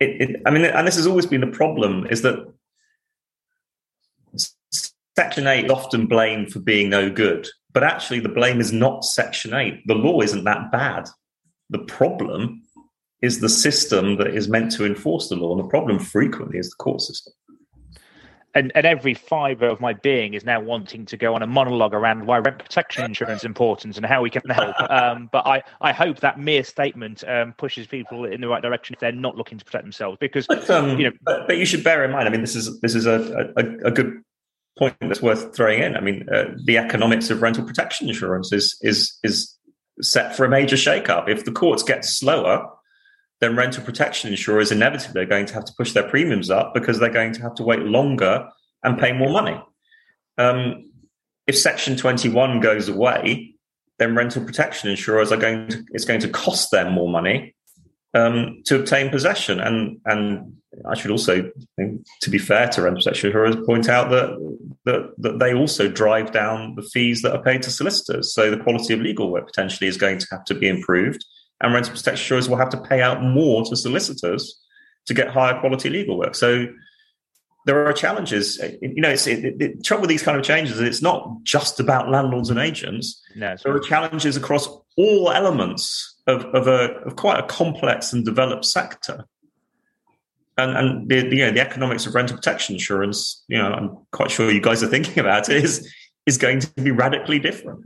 [0.00, 2.52] it, it, I mean, and this has always been the problem is that
[5.16, 9.04] Section 8 is often blamed for being no good, but actually the blame is not
[9.04, 9.86] Section 8.
[9.86, 11.08] The law isn't that bad.
[11.70, 12.62] The problem
[13.20, 16.70] is the system that is meant to enforce the law, and the problem frequently is
[16.70, 17.32] the court system
[18.54, 21.94] and, and every fiber of my being is now wanting to go on a monologue
[21.94, 24.74] around why rent protection insurance is important and how we can help.
[24.88, 28.94] Um, but I, I hope that mere statement um, pushes people in the right direction
[28.94, 30.16] if they're not looking to protect themselves.
[30.18, 32.26] Because but, um, you know, but, but, you should bear in mind.
[32.26, 34.22] I mean, this is this is a, a, a good
[34.78, 35.96] point that's worth throwing in.
[35.96, 39.56] I mean, uh, the economics of rental protection insurance is is is
[40.00, 41.28] set for a major shake-up.
[41.28, 42.66] If the courts get slower
[43.40, 46.98] then rental protection insurers inevitably are going to have to push their premiums up because
[46.98, 48.48] they're going to have to wait longer
[48.82, 49.60] and pay more money.
[50.38, 50.90] Um,
[51.46, 53.54] if Section 21 goes away,
[53.98, 57.54] then rental protection insurers are going to, it's going to cost them more money
[58.14, 59.60] um, to obtain possession.
[59.60, 60.52] And, and
[60.86, 65.38] I should also, to be fair to rental protection insurers, point out that, that, that
[65.38, 68.32] they also drive down the fees that are paid to solicitors.
[68.34, 71.24] So the quality of legal work potentially is going to have to be improved
[71.60, 74.60] and rental protection insurers will have to pay out more to solicitors
[75.06, 76.34] to get higher quality legal work.
[76.34, 76.68] So
[77.66, 78.58] there are challenges.
[78.80, 81.80] You know, it's it, the trouble with these kind of changes is it's not just
[81.80, 83.20] about landlords and agents.
[83.34, 88.24] No, there are challenges across all elements of, of a of quite a complex and
[88.24, 89.26] developed sector.
[90.56, 94.30] And and the you know the economics of rental protection insurance, you know, I'm quite
[94.30, 95.92] sure you guys are thinking about it, is
[96.26, 97.84] is going to be radically different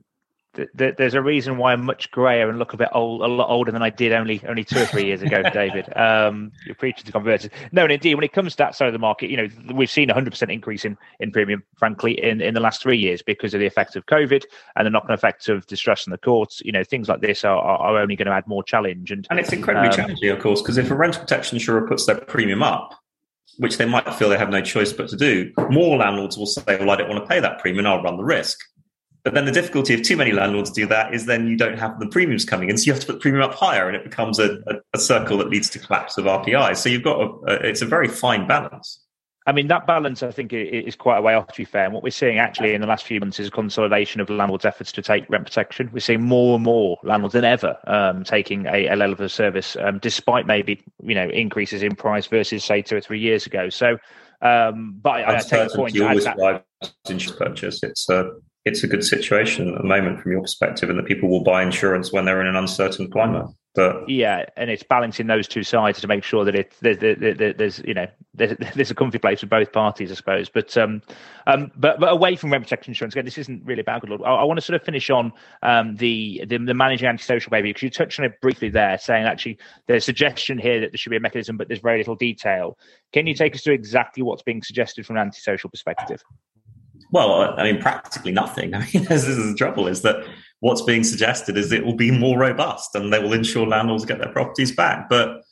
[0.74, 3.72] there's a reason why I'm much grayer and look a bit old, a lot older
[3.72, 5.94] than I did only only two or three years ago, David.
[5.96, 7.52] Um, you're preaching to converted.
[7.72, 9.90] No, and indeed, when it comes to that side of the market, you know, we've
[9.90, 13.54] seen a 100% increase in, in premium, frankly, in, in the last three years because
[13.54, 14.44] of the effect of COVID
[14.76, 16.60] and the knock-on effects of distress in the courts.
[16.64, 19.10] You know, things like this are, are only going to add more challenge.
[19.10, 22.06] And, and it's incredibly um, challenging, of course, because if a rental protection insurer puts
[22.06, 22.94] their premium up,
[23.58, 26.62] which they might feel they have no choice but to do, more landlords will say,
[26.78, 28.58] well, I don't want to pay that premium, I'll run the risk.
[29.24, 32.00] But then the difficulty of too many landlords do that is then you don't have
[32.00, 34.02] the premiums coming in, so you have to put the premium up higher, and it
[34.02, 36.76] becomes a, a, a circle that leads to collapse of RPI.
[36.76, 39.00] So you've got a, a, it's a very fine balance.
[39.44, 41.84] I mean, that balance, I think, is quite a way off, to be fair.
[41.84, 44.64] And what we're seeing actually in the last few months is a consolidation of landlords'
[44.64, 45.90] efforts to take rent protection.
[45.92, 49.76] We're seeing more and more landlords than ever um, taking a, a, level of service,
[49.80, 53.68] um, despite maybe you know increases in price versus say two or three years ago.
[53.68, 53.98] So,
[54.42, 56.00] um, but I, I take the point.
[56.00, 56.64] Always that,
[57.36, 57.82] purchase.
[57.82, 58.30] It's uh,
[58.64, 61.62] it's a good situation at the moment from your perspective, and that people will buy
[61.62, 63.46] insurance when they're in an uncertain climate.
[63.74, 67.78] But yeah, and it's balancing those two sides to make sure that it there's, there's
[67.86, 70.50] you know there's, there's a comfy place for both parties, I suppose.
[70.50, 71.00] But um,
[71.46, 74.26] um, but but away from rent protection insurance, again, this isn't really about Goodlord.
[74.26, 75.32] I, I want to sort of finish on
[75.62, 79.24] um the the, the managing antisocial behaviour because you touched on it briefly there, saying
[79.24, 82.16] actually there's a suggestion here that there should be a mechanism, but there's very little
[82.16, 82.78] detail.
[83.14, 86.22] Can you take us through exactly what's being suggested from an antisocial perspective?
[87.12, 88.74] Well, I mean, practically nothing.
[88.74, 90.26] I mean, this is the trouble: is that
[90.60, 94.18] what's being suggested is it will be more robust and they will ensure landlords get
[94.18, 95.08] their properties back.
[95.08, 95.42] But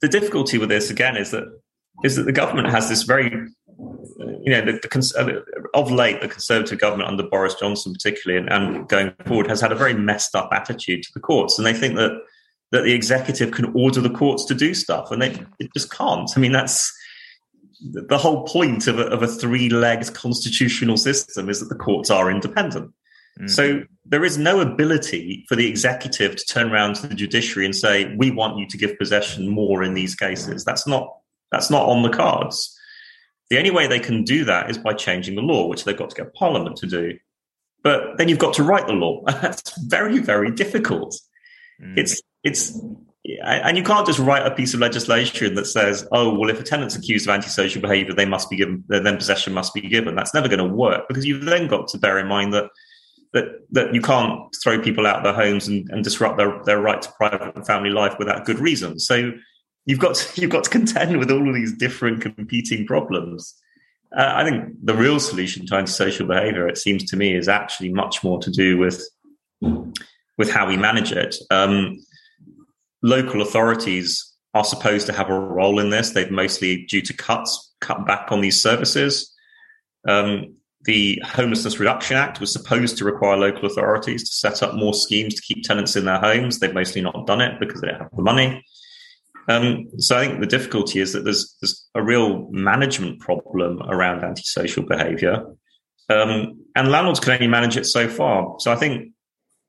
[0.00, 1.44] the difficulty with this again is that
[2.02, 6.28] is that the government has this very, you know, the, the uh, of late the
[6.28, 10.34] Conservative government under Boris Johnson particularly and, and going forward has had a very messed
[10.34, 12.12] up attitude to the courts, and they think that
[12.72, 16.30] that the executive can order the courts to do stuff, and they it just can't.
[16.36, 16.90] I mean, that's
[17.84, 22.30] the whole point of a, of a three-legged constitutional system is that the courts are
[22.30, 22.92] independent.
[23.38, 23.50] Mm.
[23.50, 27.74] So there is no ability for the executive to turn around to the judiciary and
[27.74, 31.16] say, "We want you to give possession more in these cases." That's not
[31.50, 32.78] that's not on the cards.
[33.50, 36.10] The only way they can do that is by changing the law, which they've got
[36.10, 37.18] to get Parliament to do.
[37.82, 39.22] But then you've got to write the law.
[39.26, 41.18] and That's very very difficult.
[41.82, 41.98] Mm.
[41.98, 42.80] It's it's
[43.42, 46.62] and you can't just write a piece of legislation that says, "Oh, well, if a
[46.62, 50.34] tenant's accused of antisocial behaviour, they must be given, then possession must be given." That's
[50.34, 52.68] never going to work because you've then got to bear in mind that
[53.32, 56.80] that that you can't throw people out of their homes and, and disrupt their, their
[56.80, 58.98] right to private and family life without good reason.
[58.98, 59.32] So
[59.86, 63.54] you've got to, you've got to contend with all of these different competing problems.
[64.16, 67.92] Uh, I think the real solution to antisocial behaviour, it seems to me, is actually
[67.92, 69.02] much more to do with
[70.36, 71.36] with how we manage it.
[71.50, 71.98] Um,
[73.04, 76.10] local authorities are supposed to have a role in this.
[76.10, 79.30] They've mostly, due to cuts, cut back on these services.
[80.08, 84.94] Um, the Homelessness Reduction Act was supposed to require local authorities to set up more
[84.94, 86.58] schemes to keep tenants in their homes.
[86.58, 88.64] They've mostly not done it because they don't have the money.
[89.48, 94.24] Um, so I think the difficulty is that there's, there's a real management problem around
[94.24, 95.44] antisocial behaviour,
[96.08, 98.56] um, and landlords can only manage it so far.
[98.60, 99.12] So I think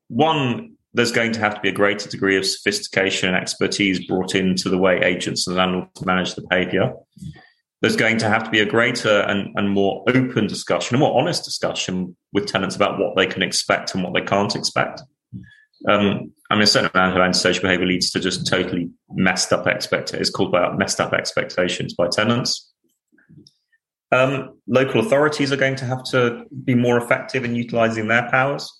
[0.08, 4.34] one there's going to have to be a greater degree of sophistication and expertise brought
[4.34, 6.94] into the way agents and landlords manage the behavior.
[7.82, 11.20] There's going to have to be a greater and, and more open discussion, a more
[11.20, 15.02] honest discussion with tenants about what they can expect and what they can't expect.
[15.86, 19.66] Um, I mean, a certain amount of antisocial behavior leads to just totally messed up
[19.66, 20.28] expectations.
[20.28, 22.72] It's called by messed up expectations by tenants.
[24.12, 28.72] Um, local authorities are going to have to be more effective in utilizing their powers.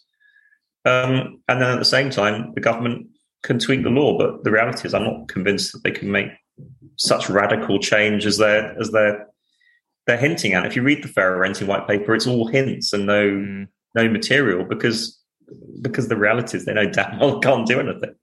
[0.87, 3.09] Um, and then at the same time, the government
[3.43, 4.17] can tweak the law.
[4.17, 6.29] But the reality is, I'm not convinced that they can make
[6.97, 9.27] such radical change as they're as they're
[10.07, 10.65] they're hinting at.
[10.65, 13.69] If you read the Fairer Renting White Paper, it's all hints and no mm.
[13.95, 15.21] no material because
[15.83, 18.15] because the reality is they know damn well can't do anything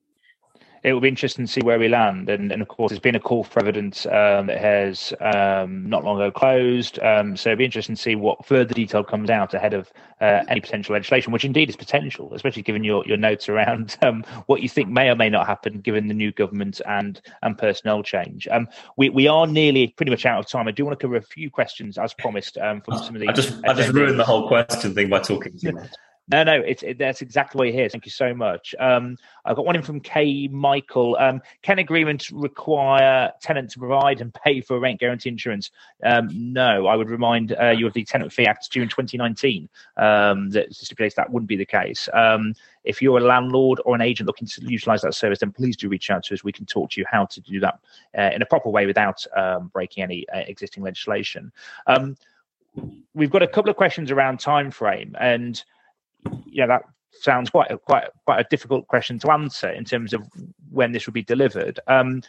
[0.84, 2.30] it will be interesting to see where we land.
[2.30, 6.04] And, and of course, there's been a call for evidence um, that has um, not
[6.04, 7.00] long ago closed.
[7.00, 10.44] Um, so it'll be interesting to see what further detail comes out ahead of uh,
[10.50, 14.62] any potential legislation, which indeed is potential, especially given your, your notes around um, what
[14.62, 18.48] you think may or may not happen given the new government and and personnel change.
[18.50, 18.68] Um,
[18.98, 20.68] we, we are nearly pretty much out of time.
[20.68, 23.30] I do want to cover a few questions as promised um, from some of the.
[23.30, 25.92] I just, I just ruined the whole question thing by talking too much.
[26.30, 27.90] No, no, it's it, that's exactly what you hear.
[27.90, 28.74] Thank you so much.
[28.80, 30.48] Um, I've got one in from K.
[30.48, 31.18] Michael.
[31.20, 35.72] Um, can agreements require tenant to provide and pay for rent guarantee insurance?
[36.06, 39.68] Um, no, I would remind uh, you of the Tenant Fee Act in 2019
[39.98, 42.08] um, that stipulates that wouldn't be the case.
[42.14, 42.54] Um,
[42.86, 45.90] if you're a landlord or an agent looking to utilise that service, then please do
[45.90, 46.44] reach out to us.
[46.44, 47.80] We can talk to you how to do that
[48.18, 51.52] uh, in a proper way without um, breaking any uh, existing legislation.
[51.86, 52.16] Um,
[53.14, 55.64] we've got a couple of questions around time frame and
[56.26, 60.28] know that sounds quite a, quite quite a difficult question to answer in terms of
[60.72, 61.80] when this will be delivered.
[61.88, 62.22] Um,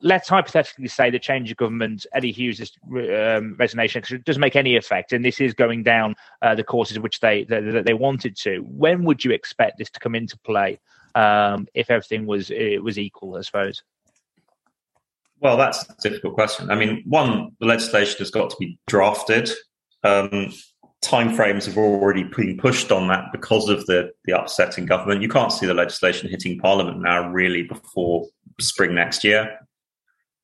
[0.00, 4.56] let's hypothetically say the change of government, Eddie Hughes' um, resignation, because it doesn't make
[4.56, 8.36] any effect, and this is going down uh, the courses which they that they wanted
[8.36, 8.58] to.
[8.60, 10.78] When would you expect this to come into play
[11.14, 13.36] um, if everything was it was equal?
[13.36, 13.82] I suppose.
[15.40, 16.68] Well, that's a difficult question.
[16.70, 19.48] I mean, one, the legislation has got to be drafted.
[20.02, 20.52] Um,
[21.04, 25.22] timeframes have already been pushed on that because of the the upset in government.
[25.22, 28.26] You can't see the legislation hitting Parliament now really before
[28.60, 29.58] spring next year.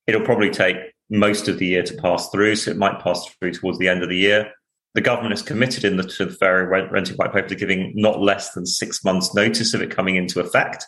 [0.07, 0.77] It'll probably take
[1.11, 4.03] most of the year to pass through, so it might pass through towards the end
[4.03, 4.51] of the year.
[4.95, 8.21] The government is committed in the to the fair renting white paper to giving not
[8.21, 10.87] less than six months' notice of it coming into effect,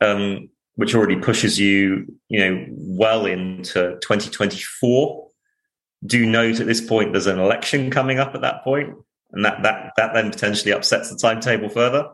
[0.00, 5.27] um, which already pushes you, you know, well into 2024
[6.04, 8.94] do note at this point there's an election coming up at that point,
[9.32, 12.08] and that that that then potentially upsets the timetable further.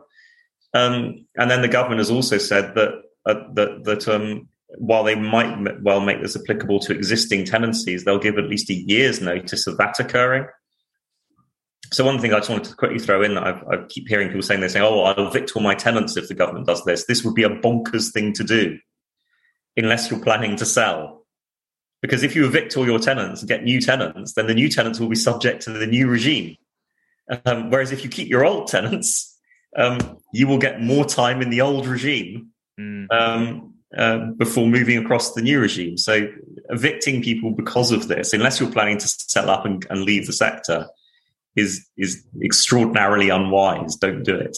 [0.73, 5.15] Um, and then the government has also said that uh, that that um, while they
[5.15, 9.67] might well make this applicable to existing tenancies, they'll give at least a year's notice
[9.67, 10.47] of that occurring.
[11.93, 14.27] So one thing I just wanted to quickly throw in that I've, I keep hearing
[14.27, 17.05] people saying they're saying, "Oh, I'll evict all my tenants if the government does this."
[17.05, 18.77] This would be a bonkers thing to do,
[19.77, 21.24] unless you're planning to sell.
[22.01, 24.99] Because if you evict all your tenants and get new tenants, then the new tenants
[24.99, 26.57] will be subject to the new regime.
[27.45, 29.37] Um, whereas if you keep your old tenants,
[29.75, 33.07] um, you will get more time in the old regime mm.
[33.11, 35.97] um, uh, before moving across the new regime.
[35.97, 36.27] So
[36.69, 40.33] evicting people because of this, unless you're planning to settle up and, and leave the
[40.33, 40.87] sector,
[41.55, 43.95] is is extraordinarily unwise.
[43.95, 44.57] Don't do it.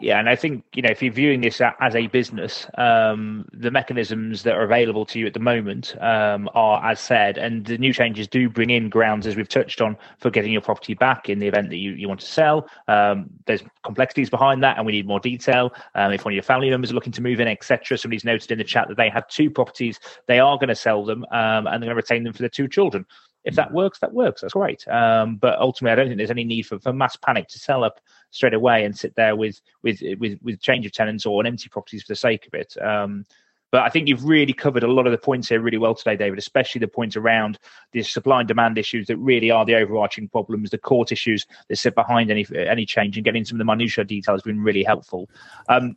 [0.00, 3.70] Yeah, and I think you know if you're viewing this as a business, um, the
[3.70, 7.76] mechanisms that are available to you at the moment um, are as said, and the
[7.76, 11.28] new changes do bring in grounds as we've touched on for getting your property back
[11.28, 12.66] in the event that you, you want to sell.
[12.88, 15.72] Um, there's complexities behind that, and we need more detail.
[15.94, 18.50] Um, if one of your family members are looking to move in, etc., somebody's noted
[18.50, 21.66] in the chat that they have two properties, they are going to sell them, um,
[21.66, 23.04] and they're going to retain them for their two children
[23.44, 24.40] if that works, that works.
[24.40, 24.86] That's great.
[24.88, 27.84] Um, but ultimately, I don't think there's any need for, for mass panic to sell
[27.84, 28.00] up
[28.32, 31.68] straight away and sit there with with with with change of tenants or an empty
[31.68, 32.76] properties for the sake of it.
[32.82, 33.24] Um,
[33.70, 36.14] but I think you've really covered a lot of the points here really well today,
[36.14, 37.58] David, especially the points around
[37.92, 41.76] the supply and demand issues that really are the overarching problems, the court issues that
[41.76, 44.82] sit behind any any change, and getting some of the minutiae details has been really
[44.82, 45.30] helpful.
[45.68, 45.96] Um,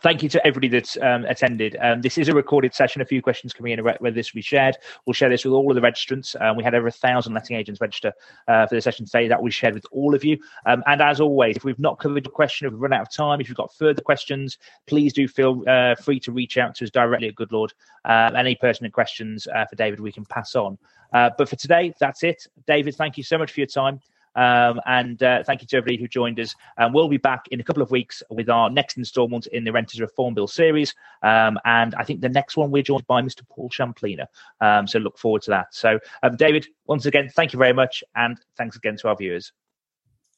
[0.00, 1.76] thank you to everybody that's um, attended.
[1.80, 3.02] Um, this is a recorded session.
[3.02, 4.76] A few questions coming in whether this will be shared.
[5.06, 6.40] We'll share this with all of the registrants.
[6.40, 8.12] Um, we had over a thousand letting agents register
[8.46, 9.28] uh, for the session today.
[9.28, 10.38] That we shared with all of you.
[10.66, 13.12] Um, and as always, if we've not covered your question, if we've run out of
[13.12, 16.84] time, if you've got further questions, please do feel uh, free to reach out to
[16.84, 17.72] us directly at Goodlord.
[18.04, 20.78] Uh, any pertinent questions uh, for David, we can pass on.
[21.12, 22.46] Uh, but for today, that's it.
[22.66, 24.00] David, thank you so much for your time.
[24.38, 26.54] Um, and uh, thank you to everybody who joined us.
[26.76, 29.72] And we'll be back in a couple of weeks with our next instalment in the
[29.72, 30.94] Renters Reform Bill series.
[31.22, 33.42] Um, and I think the next one we're joined by Mr.
[33.48, 34.26] Paul Shamplina.
[34.60, 35.74] Um, so look forward to that.
[35.74, 38.04] So, um, David, once again, thank you very much.
[38.14, 39.52] And thanks again to our viewers.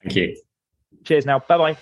[0.03, 0.41] Thank you.
[1.05, 1.41] Cheers now.
[1.41, 1.77] Bye bye.